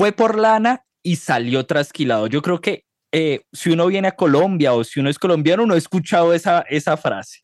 [0.02, 2.26] fue por lana y salió trasquilado.
[2.26, 5.76] Yo creo que eh, si uno viene a Colombia o si uno es colombiano, no
[5.76, 7.42] ha escuchado esa, esa frase.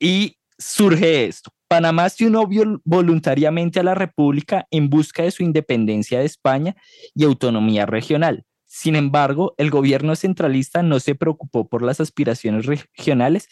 [0.00, 1.50] Y surge esto.
[1.68, 2.48] Panamá se unió
[2.84, 6.74] voluntariamente a la República en busca de su independencia de España
[7.14, 8.46] y autonomía regional.
[8.64, 13.46] Sin embargo, el gobierno centralista no se preocupó por las aspiraciones regionales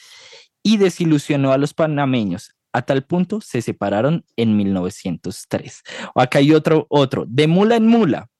[0.62, 2.54] y desilusionó a los panameños.
[2.72, 5.82] A tal punto se separaron en 1903.
[6.14, 8.30] Acá hay otro, otro, de mula en mula.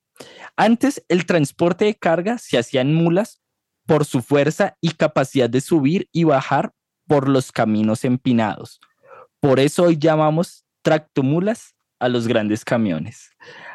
[0.57, 3.42] Antes el transporte de carga se hacía en mulas
[3.87, 6.73] por su fuerza y capacidad de subir y bajar
[7.07, 8.81] por los caminos empinados.
[9.40, 13.31] Por eso hoy llamamos tractomulas a los grandes camiones.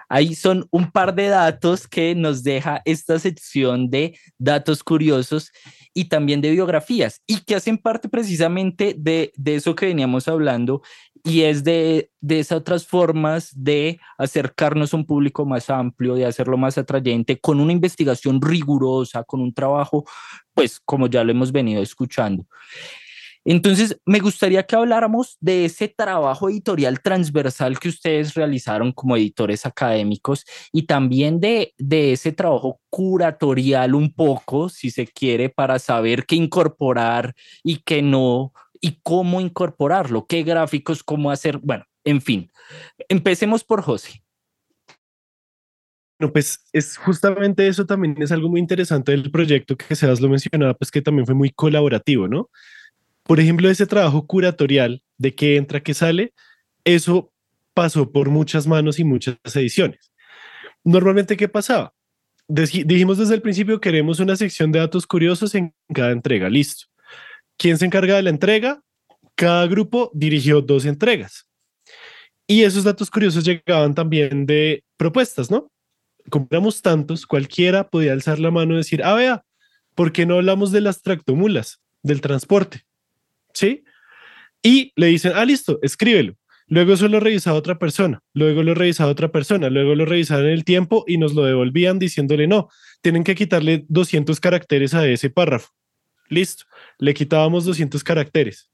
[0.09, 5.51] Ahí son un par de datos que nos deja esta sección de datos curiosos
[5.93, 10.81] y también de biografías y que hacen parte precisamente de, de eso que veníamos hablando
[11.23, 16.25] y es de, de esas otras formas de acercarnos a un público más amplio, de
[16.25, 20.05] hacerlo más atrayente, con una investigación rigurosa, con un trabajo,
[20.53, 22.45] pues como ya lo hemos venido escuchando.
[23.49, 29.65] Entonces, me gustaría que habláramos de ese trabajo editorial transversal que ustedes realizaron como editores
[29.65, 36.25] académicos y también de, de ese trabajo curatorial un poco, si se quiere, para saber
[36.25, 42.51] qué incorporar y qué no, y cómo incorporarlo, qué gráficos, cómo hacer, bueno, en fin.
[43.07, 44.23] Empecemos por José.
[46.19, 50.27] Bueno, pues es justamente eso también es algo muy interesante del proyecto que Sebas lo
[50.27, 52.49] mencionaba, pues que también fue muy colaborativo, ¿no?
[53.27, 56.33] Por ejemplo, ese trabajo curatorial de qué entra, qué sale,
[56.85, 57.33] eso
[57.73, 60.11] pasó por muchas manos y muchas ediciones.
[60.83, 61.93] Normalmente, ¿qué pasaba?
[62.49, 66.85] dijimos desde el principio, queremos una sección de datos curiosos en cada entrega, listo.
[67.57, 68.81] ¿Quién se encarga de la entrega?
[69.35, 71.49] Cada grupo dirigió dos entregas.
[72.47, 75.69] Y esos datos curiosos llegaban también de propuestas, ¿no?
[76.29, 79.43] Compramos tantos, cualquiera podía alzar la mano y decir, ah, vea,
[79.93, 82.86] ¿por qué no hablamos de las tractomulas, del transporte?
[83.57, 83.83] ¿Sí?
[84.61, 86.35] Y le dicen, ah, listo, escríbelo.
[86.69, 90.65] Luego eso lo revisaba otra persona, luego lo revisaba otra persona, luego lo revisaban el
[90.65, 92.67] tiempo y nos lo devolvían diciéndole, no,
[93.01, 95.69] tienen que quitarle 200 caracteres a ese párrafo.
[96.27, 96.65] Listo,
[96.99, 98.69] le quitábamos 200 caracteres.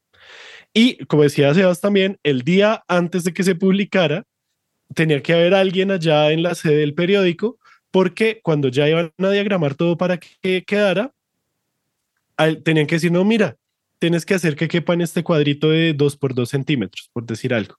[0.74, 4.26] Y como decía Sebas también, el día antes de que se publicara,
[4.96, 7.60] tenía que haber alguien allá en la sede del periódico,
[7.92, 11.14] porque cuando ya iban a diagramar todo para que quedara,
[12.64, 13.56] tenían que decir, no, mira,
[14.04, 17.54] tienes que hacer que quepa en este cuadrito de 2 por 2 centímetros, por decir
[17.54, 17.78] algo.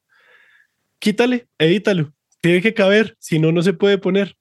[0.99, 2.15] Quítale, edítalo.
[2.41, 4.35] Tiene que caber, si no, no se puede poner.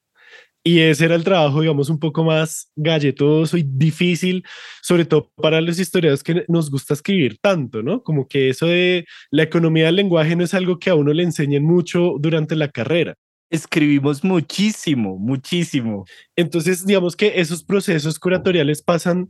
[0.63, 4.45] Y ese era el trabajo, digamos, un poco más galletoso y difícil,
[4.81, 8.01] sobre todo para los historiadores que nos gusta escribir tanto, ¿no?
[8.01, 11.23] Como que eso de la economía del lenguaje no es algo que a uno le
[11.23, 13.15] enseñen mucho durante la carrera.
[13.49, 16.05] Escribimos muchísimo, muchísimo.
[16.37, 19.29] Entonces, digamos que esos procesos curatoriales pasan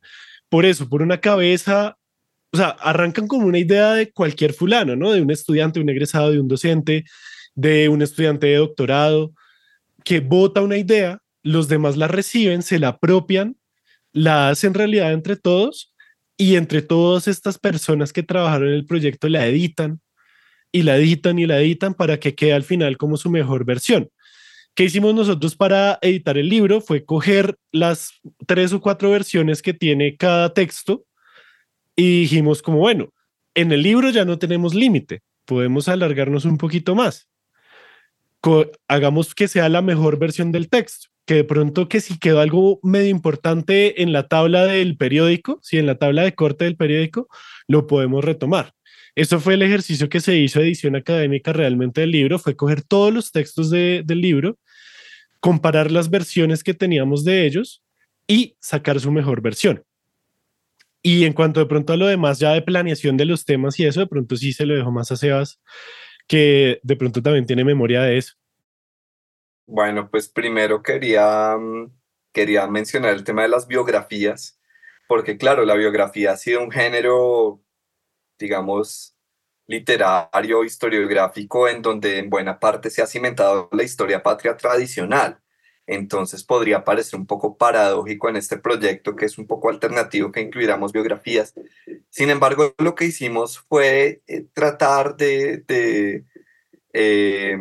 [0.50, 1.98] por eso, por una cabeza
[2.54, 5.12] o sea, arrancan como una idea de cualquier fulano, ¿no?
[5.12, 7.04] De un estudiante, un egresado, de un docente,
[7.56, 9.34] de un estudiante de doctorado,
[10.04, 13.58] que vota una idea, los demás la reciben, se la apropian,
[14.12, 15.96] la hacen realidad entre todos
[16.38, 20.00] y entre todas estas personas que trabajaron en el proyecto la editan
[20.72, 24.10] y la editan y la editan para que quede al final como su mejor versión.
[24.76, 26.82] ¿Qué hicimos nosotros para editar el libro?
[26.82, 28.12] Fue coger las
[28.46, 31.06] tres o cuatro versiones que tiene cada texto
[31.96, 33.14] y dijimos como, bueno,
[33.56, 37.28] en el libro ya no tenemos límite, podemos alargarnos un poquito más.
[38.88, 42.80] hagamos que sea la mejor versión del texto, que de pronto que si quedó algo
[42.84, 47.28] medio importante en la tabla del periódico, si en la tabla de corte del periódico,
[47.68, 48.74] lo podemos retomar.
[49.16, 53.14] Eso fue el ejercicio que se hizo edición académica realmente del libro, fue coger todos
[53.14, 54.58] los textos del libro,
[55.40, 57.84] comparar las versiones que teníamos de ellos
[58.28, 59.84] y sacar su mejor versión.
[61.04, 63.86] Y en cuanto de pronto a lo demás, ya de planeación de los temas y
[63.86, 65.62] eso, de pronto sí se lo dejo más a Sebas,
[66.28, 68.34] que de pronto también tiene memoria de eso.
[69.68, 71.92] Bueno, pues primero quería, mm,
[72.32, 74.60] quería mencionar el tema de las biografías,
[75.08, 77.64] porque claro, la biografía ha sido un género
[78.44, 79.16] digamos,
[79.68, 85.40] literario, historiográfico, en donde en buena parte se ha cimentado la historia patria tradicional.
[85.86, 90.42] Entonces podría parecer un poco paradójico en este proyecto, que es un poco alternativo, que
[90.42, 91.54] incluyéramos biografías.
[92.10, 96.24] Sin embargo, lo que hicimos fue eh, tratar de,
[96.94, 97.58] eh,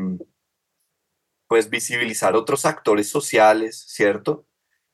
[1.48, 4.46] pues visibilizar otros actores sociales, ¿cierto?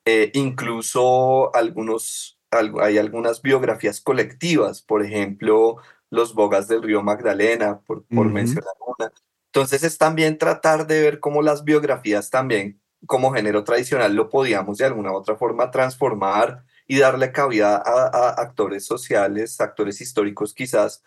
[0.05, 2.39] Eh, incluso algunos
[2.81, 5.77] hay algunas biografías colectivas, por ejemplo,
[6.09, 9.13] los Bogas del Río Magdalena, por, por mencionar una.
[9.53, 14.79] Entonces es también tratar de ver cómo las biografías también, como género tradicional, lo podíamos
[14.79, 21.03] de alguna u otra forma transformar y darle cabida a, actores sociales, actores históricos quizás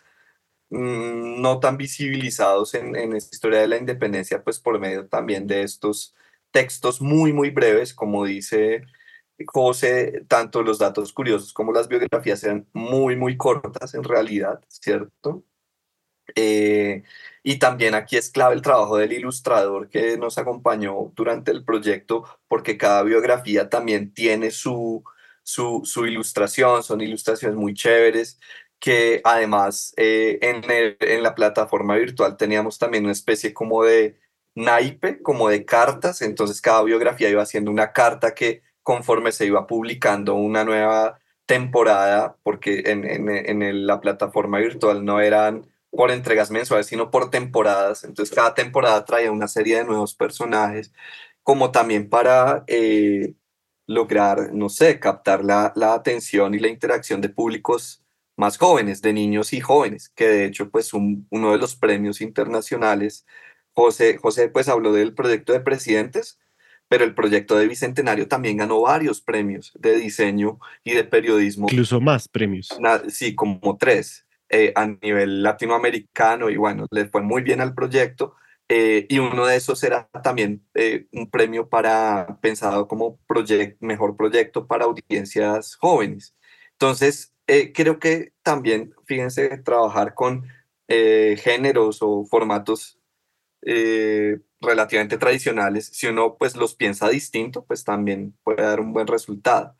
[0.70, 5.46] mm, no tan visibilizados en, en esta historia de la independencia, pues por medio también
[5.46, 6.14] de estos
[6.50, 8.84] textos muy, muy breves, como dice
[9.46, 15.44] José, tanto los datos curiosos como las biografías eran muy, muy cortas en realidad, ¿cierto?
[16.34, 17.02] Eh,
[17.42, 22.24] y también aquí es clave el trabajo del ilustrador que nos acompañó durante el proyecto,
[22.48, 25.04] porque cada biografía también tiene su,
[25.42, 28.38] su, su ilustración, son ilustraciones muy chéveres,
[28.78, 30.62] que además eh, en,
[31.00, 34.18] en la plataforma virtual teníamos también una especie como de
[34.54, 39.66] naipe, como de cartas, entonces cada biografía iba haciendo una carta que conforme se iba
[39.66, 46.86] publicando una nueva temporada, porque en, en, la plataforma virtual no eran por entregas mensuales,
[46.86, 48.04] sino por temporadas.
[48.04, 50.92] Entonces cada temporada traía una serie de nuevos personajes,
[51.42, 53.34] como también para eh,
[53.86, 58.02] lograr, no sé, captar la, la, atención y la interacción de públicos
[58.36, 63.26] más jóvenes, de niños y jóvenes, que de hecho, pues uno de los premios internacionales,
[63.74, 66.38] José, José pues habló del proyecto de presidentes,
[66.88, 71.66] pero el proyecto de Bicentenario también ganó varios premios de diseño y de periodismo.
[71.70, 72.68] Incluso más premios.
[73.08, 78.36] Sí, como tres eh, a nivel latinoamericano y bueno, le fue muy bien al proyecto.
[78.68, 83.18] Eh, y uno de esos era también eh, un premio para pensado como
[83.80, 86.34] mejor proyecto para audiencias jóvenes.
[86.72, 87.34] Entonces,
[87.74, 90.46] creo que también, fíjense, trabajar con
[90.88, 92.98] géneros o formatos
[94.60, 99.76] relativamente tradicionales, si uno pues los piensa distinto, pues también puede dar un buen resultado.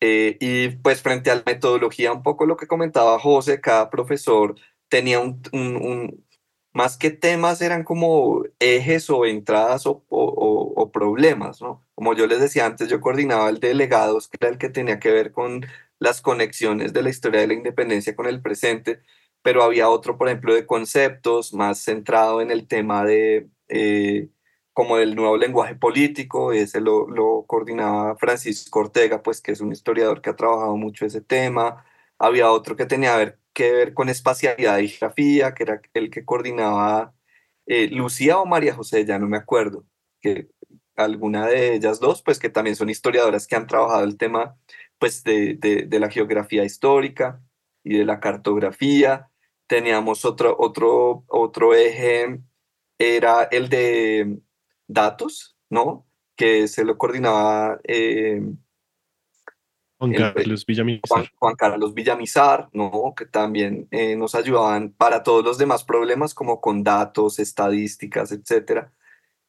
[0.00, 4.54] Eh, y pues frente a la metodología, un poco lo que comentaba José, cada profesor
[4.88, 6.24] tenía un,
[6.72, 11.84] más que temas, eran como ejes o entradas o, o, o, problemas, ¿no?
[11.94, 15.00] Como yo les decía antes, yo coordinaba el de legados, que era el que tenía
[15.00, 15.66] que ver con
[15.98, 19.02] las conexiones de la historia de la independencia con el presente,
[19.42, 24.28] pero había otro, por ejemplo, de conceptos, más centrado en el tema de eh,
[24.78, 29.72] como del nuevo lenguaje político, ese lo, lo, coordinaba Francisco Ortega, pues que es un
[29.72, 31.84] historiador que ha trabajado mucho ese tema.
[32.16, 36.24] Había otro que tenía ver, que ver con espacialidad y geografía, que era el que
[36.24, 37.12] coordinaba
[37.66, 39.84] eh, Lucía o María José, ya no me acuerdo,
[40.20, 40.48] que
[40.94, 44.56] alguna de ellas dos, pues que también son historiadoras que han trabajado el tema
[44.98, 47.42] pues de, de, de la geografía histórica
[47.82, 49.28] y de la cartografía.
[49.66, 52.40] Teníamos otro, otro, otro eje
[52.98, 54.38] era el de
[54.88, 56.06] datos, ¿no?
[56.36, 58.42] Que se lo coordinaba eh,
[59.98, 61.32] Juan Carlos Villamizar.
[61.34, 63.14] Juan, Carlos Villamizar, ¿no?
[63.16, 68.92] Que también eh, nos ayudaban para todos los demás problemas, como con datos, estadísticas, etcétera.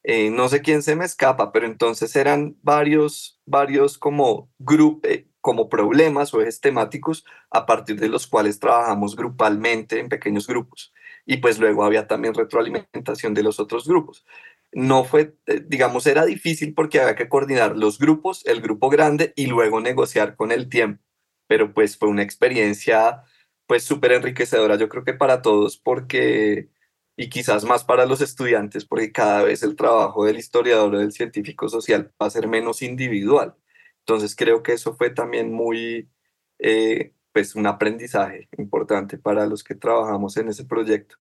[0.02, 5.10] Eh, no sé quién se me escapa, pero entonces eran varios, varios como grupos,
[5.40, 10.92] como problemas o ejes temáticos a partir de los cuales trabajamos grupalmente en pequeños grupos
[11.26, 14.24] y pues luego había también retroalimentación de los otros grupos.
[14.72, 19.32] No fue, eh, digamos, era difícil porque había que coordinar los grupos, el grupo grande
[19.36, 21.02] y luego negociar con el tiempo,
[21.48, 23.22] pero pues fue una experiencia
[23.66, 26.70] pues súper enriquecedora, yo creo que para todos, porque
[27.16, 31.12] y quizás más para los estudiantes, porque cada vez el trabajo del historiador o del
[31.12, 33.54] científico social va a ser menos individual.
[33.98, 36.08] Entonces creo que eso fue también muy,
[36.58, 41.16] eh, pues un aprendizaje importante para los que trabajamos en ese proyecto.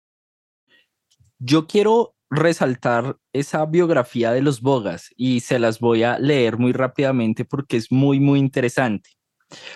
[1.39, 6.73] Yo quiero resaltar esa biografía de los Bogas y se las voy a leer muy
[6.73, 9.11] rápidamente porque es muy, muy interesante.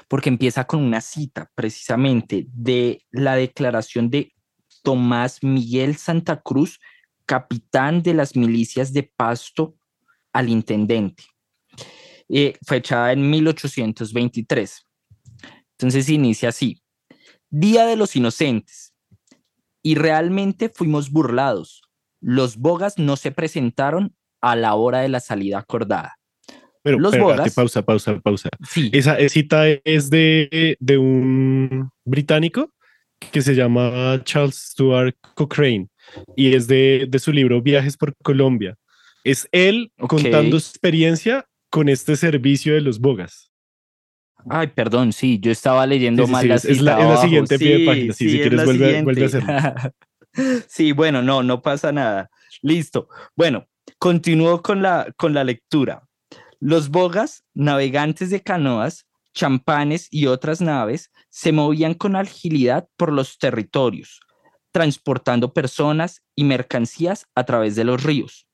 [0.09, 4.33] Porque empieza con una cita precisamente de la declaración de
[4.83, 6.79] Tomás Miguel Santa Cruz,
[7.25, 9.75] capitán de las milicias de Pasto
[10.33, 11.23] al intendente,
[12.27, 14.85] eh, fechada en 1823.
[15.77, 16.81] Entonces inicia así,
[17.49, 18.93] Día de los Inocentes.
[19.83, 21.80] Y realmente fuimos burlados.
[22.21, 26.17] Los bogas no se presentaron a la hora de la salida acordada.
[26.83, 27.53] Pero, los bogas.
[27.53, 28.49] Pausa, pausa, pausa.
[28.67, 28.89] Sí.
[28.93, 32.71] Esa cita es de, de un británico
[33.31, 35.89] que se llama Charles Stuart Cochrane
[36.35, 38.77] y es de, de su libro Viajes por Colombia.
[39.23, 43.51] Es él contando su experiencia con este servicio de los bogas.
[44.49, 48.13] Ay, perdón, sí, yo estaba leyendo mal la, es, la, siguiente pie de página.
[48.13, 49.53] Sí, si quieres, vuelve, vuelve, a hacerlo.
[50.67, 52.29] sí, bueno, no, no pasa nada.
[52.61, 53.07] Listo.
[53.35, 53.67] Bueno,
[53.97, 56.07] continúo con la, con la lectura.
[56.59, 63.37] Los bogas, navegantes de canoas, champanes y otras naves se movían con agilidad por los
[63.37, 64.19] territorios,
[64.71, 68.47] transportando personas y mercancías a través de los ríos.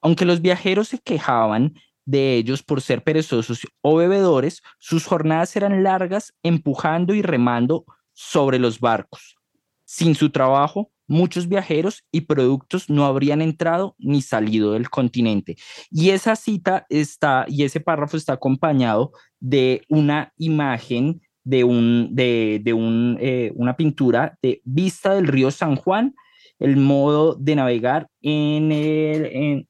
[0.00, 1.74] Aunque los viajeros se quejaban
[2.04, 8.58] de ellos por ser perezosos o bebedores, sus jornadas eran largas empujando y remando sobre
[8.58, 9.36] los barcos.
[9.84, 15.56] Sin su trabajo, muchos viajeros y productos no habrían entrado ni salido del continente.
[15.90, 22.62] Y esa cita está, y ese párrafo está acompañado de una imagen de, un, de,
[22.72, 26.14] un, eh, una pintura de vista del río San Juan,
[26.60, 29.66] el modo de navegar en el,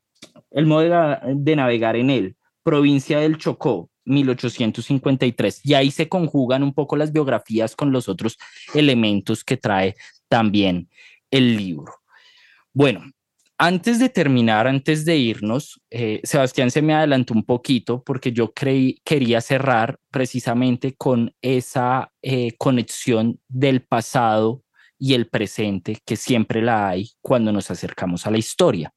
[0.51, 5.63] el modo de, navegar en él, provincia del Chocó, 1853.
[5.65, 8.37] Y ahí se conjugan un poco las biografías con los otros
[8.75, 9.95] elementos que trae
[10.29, 10.89] también
[11.31, 11.95] el libro.
[12.73, 13.03] Bueno,
[13.63, 18.55] antes de terminar, antes de irnos, eh, Sebastián se me adelantó un poquito porque yo
[18.55, 24.63] creí, quería cerrar precisamente con esa eh, conexión del pasado
[24.99, 28.95] y el presente que siempre la hay cuando nos acercamos a la historia.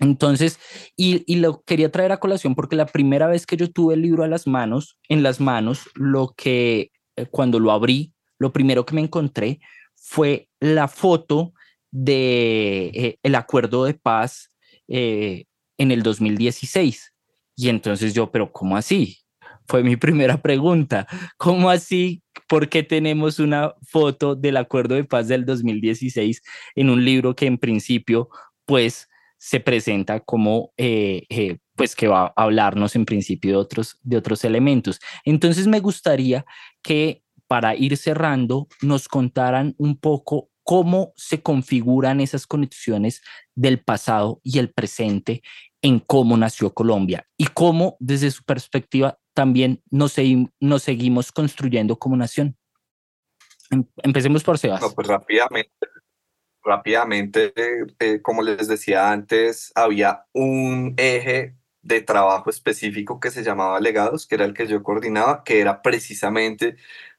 [0.00, 0.58] Entonces,
[0.96, 4.02] y, y, lo quería traer a colación porque la primera vez que yo tuve el
[4.02, 8.84] libro a las manos, en las manos, lo que eh, cuando lo abrí, lo primero
[8.84, 9.60] que me encontré
[10.02, 11.54] fue la foto
[11.92, 14.50] de eh, acuerdo de paz
[14.88, 15.44] eh,
[15.78, 17.14] en el 2016.
[17.56, 19.18] Y entonces yo, pero ¿cómo así?
[19.68, 21.06] Fue mi primera pregunta.
[21.36, 22.22] ¿Cómo así?
[22.48, 26.42] ¿Por qué tenemos una foto del acuerdo de paz del 2016
[26.74, 28.28] en un libro que en principio,
[28.64, 34.16] pues, se presenta como, eh, pues, que va a hablarnos en principio de otros, de
[34.16, 34.98] otros elementos?
[35.24, 36.44] Entonces me gustaría
[36.82, 37.22] que
[37.52, 43.20] para ir cerrando, nos contaran un poco cómo se configuran esas conexiones
[43.54, 45.42] del pasado y el presente
[45.82, 52.56] en cómo nació Colombia y cómo desde su perspectiva también nos, seguimos construyendo como nación.
[53.70, 54.80] Em, empecemos por Sebas.
[54.94, 55.86] pues rápidamente,
[56.64, 57.52] rápidamente
[57.98, 64.26] eh, como les decía antes, había un eje de trabajo específico que se llamaba legados,
[64.26, 66.76] que era el que yo coordinaba, que era precisamente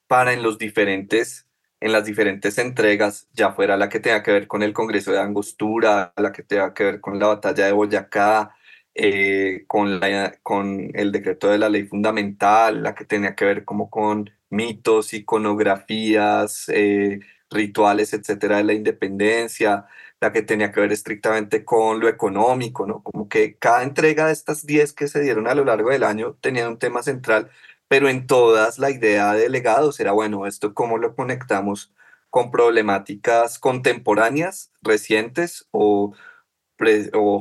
[0.08, 1.48] para en los diferentes
[1.84, 5.20] en las diferentes entregas, ya fuera la que tenga que ver con el Congreso de
[5.20, 8.56] Angostura, la que tenga que ver con la batalla de Boyacá,
[8.96, 13.66] eh, con, la, con el decreto de la ley fundamental, la que tenía que ver
[13.66, 19.86] como con mitos, iconografías, eh, rituales, etcétera, de la independencia,
[20.22, 23.04] la que tenía que ver estrictamente con lo económico, ¿no?
[23.04, 26.38] Como que cada entrega de estas 10 que se dieron a lo largo del año
[26.40, 27.52] tenía un tema central
[27.88, 31.94] pero en todas la idea de legados era, bueno, esto cómo lo conectamos
[32.30, 36.16] con problemáticas contemporáneas, recientes o,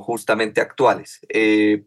[0.04, 1.20] justamente actuales.
[1.30, 1.84] Eh,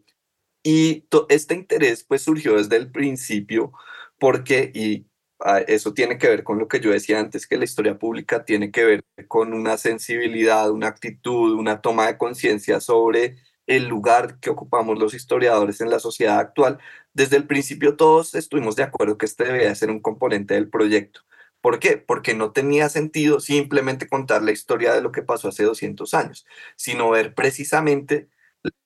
[0.64, 3.72] y este interés pues surgió desde el principio
[4.18, 5.06] porque, y
[5.40, 8.44] ah, eso tiene que ver con lo que yo decía antes, que la historia pública
[8.44, 13.36] tiene que ver con una sensibilidad, una actitud, una toma de conciencia sobre
[13.66, 16.78] el lugar que ocupamos los historiadores en la sociedad actual,
[17.14, 21.20] desde el principio todos estuvimos de acuerdo que este debía ser un componente del proyecto.
[21.60, 21.96] ¿Por qué?
[21.96, 26.46] Porque no tenía sentido simplemente contar la historia de lo que pasó hace 200 años,
[26.76, 28.28] sino ver precisamente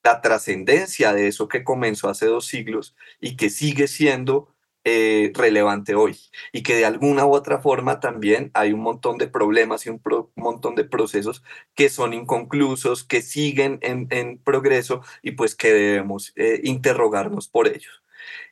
[0.02, 4.54] la trascendencia de eso que comenzó hace dos siglos y que sigue siendo
[4.84, 6.18] eh, relevante hoy
[6.52, 10.00] y que de alguna u otra forma también hay un montón de problemas y un
[10.36, 11.42] montón de procesos
[11.74, 18.02] que son inconclusos, que siguen en, progreso y pues que debemos eh, interrogarnos por ellos.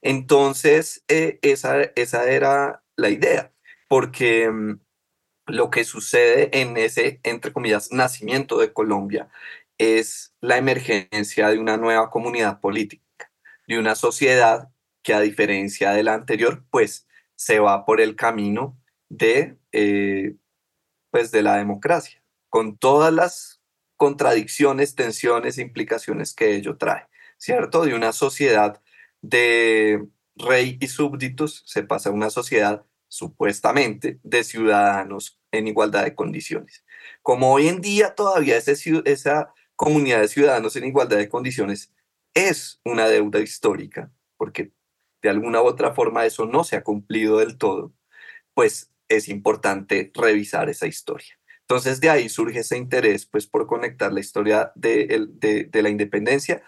[0.02, 3.52] Entonces, eh, esa, esa era la idea,
[3.88, 4.80] porque mm,
[5.46, 9.28] lo que sucede en ese, entre comillas, nacimiento de Colombia
[9.78, 13.32] es la emergencia de una nueva comunidad política,
[13.66, 14.70] de una sociedad
[15.08, 18.78] que a diferencia de la anterior, pues se va por el camino
[19.08, 20.36] de, eh,
[21.10, 23.62] pues de la democracia, con todas las
[23.96, 27.06] contradicciones, tensiones, implicaciones que ello trae,
[27.38, 27.86] ¿cierto?
[27.86, 28.82] De una sociedad
[29.22, 30.06] de
[30.36, 36.84] rey y súbditos se pasa a una sociedad supuestamente de ciudadanos en igualdad de condiciones.
[37.22, 41.94] Como hoy en día todavía esa comunidad de ciudadanos en igualdad de condiciones
[42.34, 44.70] es una deuda histórica, porque
[45.22, 47.92] de alguna u otra forma eso no se ha cumplido del todo,
[48.54, 51.38] pues es importante revisar esa historia.
[51.68, 56.62] Entonces de ahí surge ese interés pues por conectar la historia de, la independencia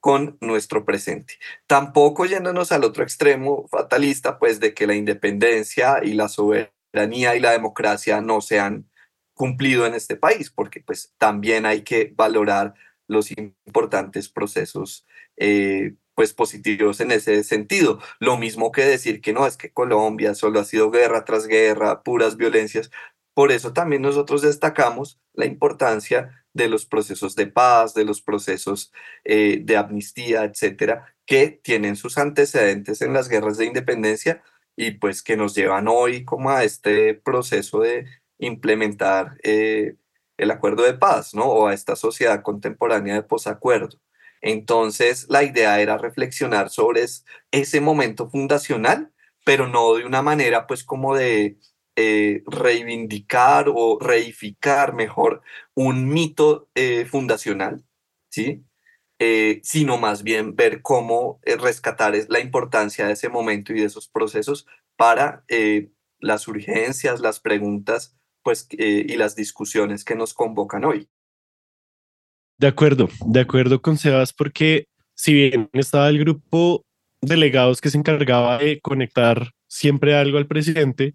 [0.00, 1.34] con nuestro presente.
[1.66, 7.40] Tampoco yéndonos al otro extremo fatalista, pues de que la independencia y la soberanía y
[7.40, 8.88] la democracia no se han
[9.34, 12.74] cumplido en este país, porque pues también hay que valorar
[13.06, 18.00] los importantes procesos eh, pues positivos en ese sentido.
[18.18, 22.02] Lo mismo que decir que no, es que Colombia solo ha sido guerra tras guerra,
[22.02, 22.90] puras violencias.
[23.34, 28.92] Por eso también nosotros destacamos la importancia de los procesos de paz, de los procesos
[29.22, 34.42] eh, de amnistía, etcétera, que tienen sus antecedentes en las guerras de independencia
[34.74, 38.06] y pues que nos llevan hoy como a este proceso de
[38.38, 39.94] implementar eh,
[40.36, 41.44] el acuerdo de paz, ¿no?
[41.44, 44.00] O a esta sociedad contemporánea de posacuerdo.
[44.40, 47.04] Entonces, la idea era reflexionar sobre
[47.50, 49.12] ese momento fundacional,
[49.44, 51.58] pero no de una manera pues como de
[51.96, 55.42] eh, reivindicar o reificar mejor
[55.74, 57.84] un mito eh, fundacional,
[58.30, 58.64] ¿sí?
[59.18, 64.08] Eh, sino más bien ver cómo rescatar la importancia de ese momento y de esos
[64.08, 64.66] procesos
[64.96, 65.44] para
[66.20, 71.08] las urgencias, las preguntas pues, y las discusiones que nos convocan hoy.
[72.58, 76.84] De acuerdo, de acuerdo con Sebas, porque si bien estaba el grupo
[77.20, 81.14] delegados que se encargaba de conectar siempre algo al presidente,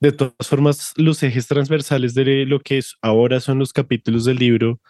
[0.00, 4.36] de todas formas, los ejes transversales de lo que es, ahora son los capítulos del
[4.36, 4.80] libro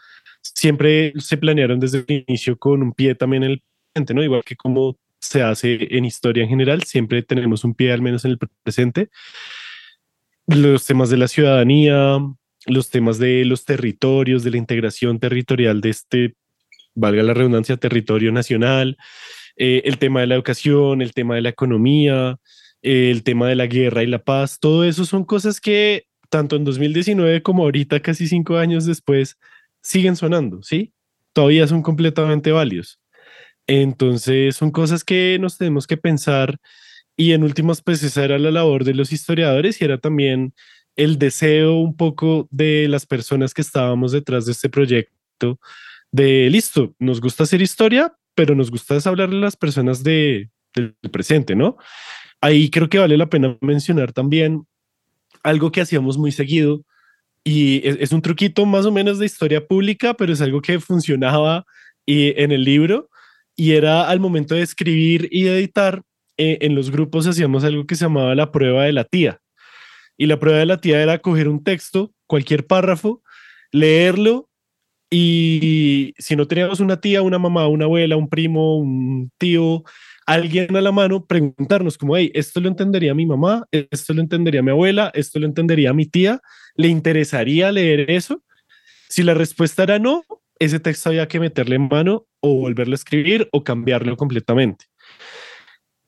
[0.55, 3.63] siempre se planearon desde el inicio con un pie también en el
[3.93, 4.23] presente, ¿no?
[4.23, 8.25] Igual que como se hace en historia en general, siempre tenemos un pie al menos
[8.25, 9.09] en el presente.
[10.47, 12.19] Los temas de la ciudadanía,
[12.67, 16.35] los temas de los territorios, de la integración territorial de este,
[16.95, 18.97] valga la redundancia, territorio nacional,
[19.57, 22.39] eh, el tema de la educación, el tema de la economía,
[22.83, 26.57] eh, el tema de la guerra y la paz, todo eso son cosas que tanto
[26.57, 29.39] en 2019 como ahorita, casi cinco años después,
[29.83, 30.93] siguen sonando, ¿sí?
[31.33, 32.99] Todavía son completamente válidos.
[33.67, 36.59] Entonces, son cosas que nos tenemos que pensar
[37.17, 40.55] y en últimas, pues esa era la labor de los historiadores y era también
[40.97, 45.61] el deseo un poco de las personas que estábamos detrás de este proyecto
[46.11, 50.95] de listo, nos gusta hacer historia, pero nos gusta hablarle a las personas de, del
[51.13, 51.77] presente, ¿no?
[52.41, 54.67] Ahí creo que vale la pena mencionar también
[55.43, 56.85] algo que hacíamos muy seguido
[57.45, 61.65] y es, un truquito más o menos de historia pública, pero es algo que funcionaba
[62.05, 63.09] y, en el libro
[63.55, 66.03] y era al momento de escribir y editar,
[66.37, 69.41] eh, en los grupos hacíamos algo que se llamaba la prueba de la tía.
[70.17, 73.23] Y la prueba de la tía era coger un texto, cualquier párrafo,
[73.73, 74.49] leerlo
[75.11, 79.85] y si no teníamos una tía, una mamá, una abuela, un primo, un tío,
[80.27, 84.63] alguien a la mano, preguntarnos como, hey, esto lo entendería mi mamá, esto lo entendería
[84.63, 86.41] mi abuela, esto lo entendería mi tía,
[86.75, 88.43] ¿le interesaría leer eso?
[89.09, 90.25] Si la respuesta era no,
[90.59, 94.87] ese texto había que meterle en mano o volverlo a escribir o cambiarlo completamente.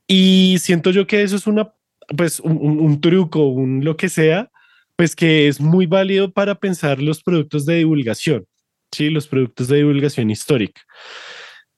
[0.08, 1.72] Y siento yo que eso es una
[2.16, 4.50] pues un, truco, un lo que sea,
[4.96, 8.46] pues que es muy válido para pensar los productos de divulgación,
[8.90, 9.10] ¿sí?
[9.10, 10.80] Los productos de divulgación histórica,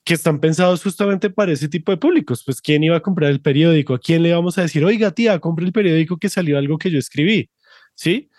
[0.04, 2.42] que están pensados justamente para ese tipo de públicos.
[2.44, 3.94] Pues, ¿quién iba a comprar el periódico?
[3.94, 6.90] ¿A quién le vamos a decir, oiga, tía, compre el periódico que salió algo que
[6.90, 7.50] yo escribí?
[7.94, 8.30] ¿Sí?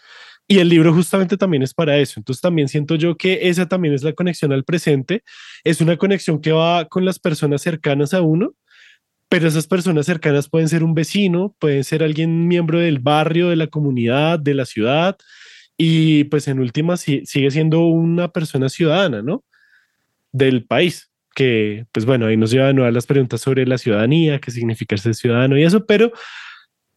[0.47, 2.19] Y el libro justamente también es para eso.
[2.19, 5.23] Entonces también siento yo que esa también es la conexión al presente.
[5.63, 8.53] Es una conexión que va con las personas cercanas a uno
[9.31, 13.55] pero esas personas cercanas pueden ser un vecino, pueden ser alguien miembro del barrio, de
[13.55, 15.17] la comunidad, de la ciudad,
[15.77, 19.45] y pues en última sigue siendo una persona ciudadana, ¿no?
[20.33, 21.09] Del país.
[21.33, 24.51] que pues bueno, ahí nos lleva de nuevo a las preguntas sobre la ciudadanía, qué
[24.51, 26.11] significa ser ciudadano y eso, pero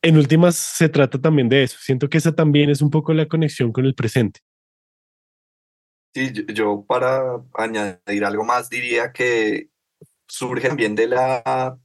[0.03, 1.79] en últimas se trata también de eso.
[1.81, 4.41] Siento que esa también es un poco la conexión con el presente.
[6.13, 9.69] Sí, yo, para añadir algo más diría que
[10.27, 11.79] surge también de la,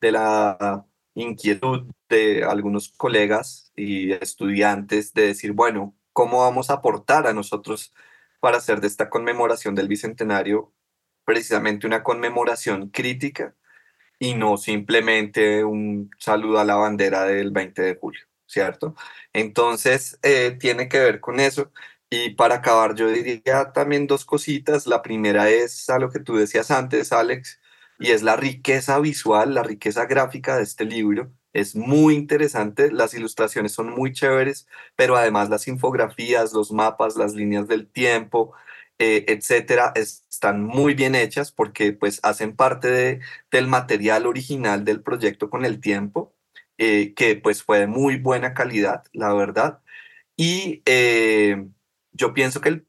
[0.00, 7.26] de la inquietud de algunos colegas y estudiantes de decir, bueno, ¿cómo vamos a aportar
[7.26, 7.92] a nosotros
[8.40, 10.72] para hacer de esta conmemoración del Bicentenario
[11.24, 13.54] precisamente una conmemoración crítica
[14.18, 18.94] y no simplemente un saludo a la bandera del 20 de julio, ¿cierto?
[19.32, 21.72] Entonces, eh, tiene que ver con eso.
[22.10, 24.86] Y para acabar, yo diría también dos cositas.
[24.86, 27.59] La primera es a lo que tú decías antes, Alex,
[28.00, 31.30] y es la riqueza visual, la riqueza gráfica de este libro.
[31.52, 37.34] Es muy interesante, las ilustraciones son muy chéveres, pero además las infografías, los mapas, las
[37.34, 38.52] líneas del tiempo,
[38.98, 43.20] eh, etcétera, están muy bien hechas porque pues hacen parte de,
[43.50, 46.34] del material original del proyecto con el tiempo,
[46.78, 49.80] eh, que pues fue de muy buena calidad, la verdad.
[50.36, 51.66] Y eh,
[52.12, 52.86] yo pienso que el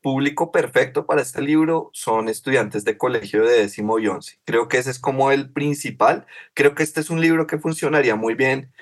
[0.00, 4.40] público perfecto para este libro son estudiantes de colegio de décimo y once.
[4.44, 6.26] Creo que ese es como el principal.
[6.54, 8.72] Creo que este es un libro que funcionaría muy bien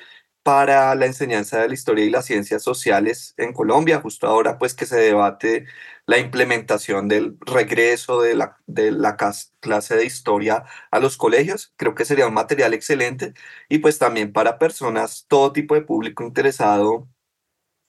[0.46, 4.74] para la enseñanza de la historia y las ciencias sociales en Colombia, justo ahora pues
[4.74, 5.66] que se debate
[6.06, 9.16] la implementación del regreso de la, de la
[9.60, 11.72] clase de historia a los colegios.
[11.76, 13.34] Creo que sería un material excelente
[13.68, 17.08] y pues también para personas, todo tipo de público interesado,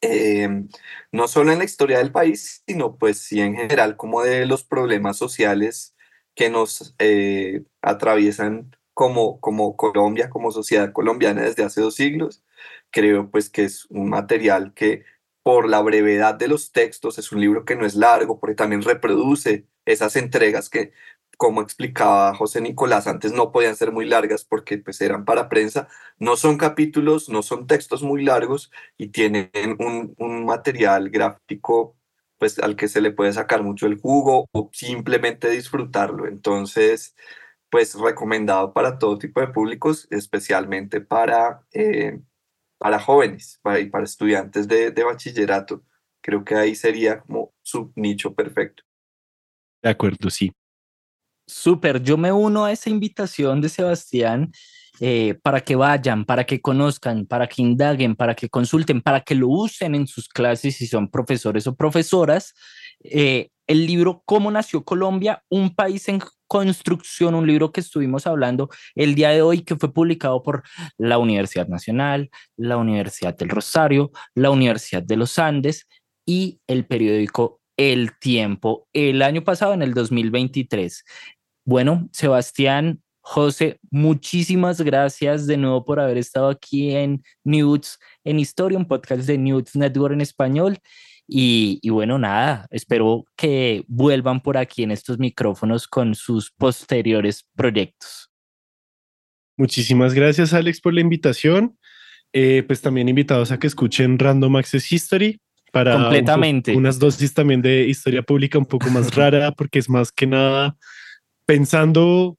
[0.01, 0.69] em,
[1.11, 4.63] no solo en la historia del país, sino pues sí en general como de los
[4.63, 5.95] problemas sociales
[6.35, 12.43] que nos eh, atraviesan como, como Colombia, como sociedad colombiana desde hace dos siglos.
[12.91, 15.03] Creo pues que es un material que
[15.43, 18.81] por la brevedad de los textos es un libro que no es largo, porque también
[18.81, 20.91] reproduce esas entregas que,
[21.37, 25.87] como explicaba José Nicolás, antes no podían ser muy largas porque pues eran para prensa.
[26.19, 31.95] No son capítulos, no son textos muy largos y tienen un, un material gráfico
[32.37, 36.27] pues al que se le puede sacar mucho el jugo o simplemente disfrutarlo.
[36.27, 37.15] Entonces,
[37.69, 42.19] pues recomendado para todo tipo de públicos, especialmente para, eh,
[42.77, 45.83] para jóvenes y para estudiantes de, de bachillerato.
[46.21, 48.83] Creo que ahí sería como su nicho perfecto.
[49.81, 50.51] De acuerdo, sí.
[51.47, 54.51] Súper, yo me uno a esa invitación de Sebastián
[54.99, 59.35] eh, para que vayan, para que conozcan, para que indaguen, para que consulten, para que
[59.35, 62.53] lo usen en sus clases si son profesores o profesoras.
[63.03, 68.69] Eh, el libro Cómo nació Colombia, un país en construcción, un libro que estuvimos hablando
[68.95, 70.63] el día de hoy, que fue publicado por
[70.97, 75.87] la Universidad Nacional, la Universidad del Rosario, la Universidad de los Andes
[76.25, 81.03] y el periódico El Tiempo el año pasado, en el 2023.
[81.67, 88.77] Bueno, Sebastián, José, muchísimas gracias de nuevo por haber estado aquí en News en Historia,
[88.77, 90.77] un podcast de News Network en español.
[91.27, 98.31] Y, bueno, nada, espero que vuelvan por aquí en estos micrófonos con sus posteriores proyectos.
[99.57, 101.77] Muchísimas gracias, Alex, por la invitación.
[102.31, 105.41] Eh, pues también invitados a que escuchen Random Access History
[105.73, 106.77] para Completamente.
[106.77, 110.77] unas dosis también de historia pública un poco más rara, porque es más que nada
[111.47, 112.37] pensando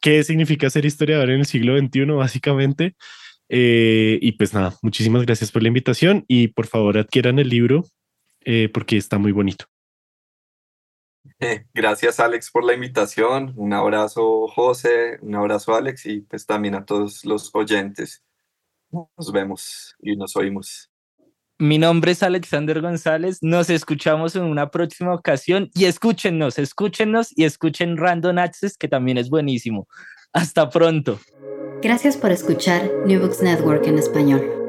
[0.00, 2.94] qué significa ser historiador en el siglo XXI, básicamente.
[3.48, 7.84] Eh, y pues nada, muchísimas gracias por la invitación y por favor adquieran el libro
[8.44, 9.66] eh, porque está muy bonito.
[11.40, 16.74] Eh, gracias Alex por la invitación, un abrazo José, un abrazo Alex y pues también
[16.74, 18.22] a todos los oyentes.
[18.90, 20.90] Nos vemos y nos oímos.
[21.58, 27.44] Mi nombre es Alexander González, nos escuchamos en una próxima ocasión y escúchennos, escúchennos y
[27.44, 29.86] escuchen Random Access que también es buenísimo.
[30.32, 31.20] Hasta pronto.
[31.80, 34.63] Gracias por escuchar New Books Network en español.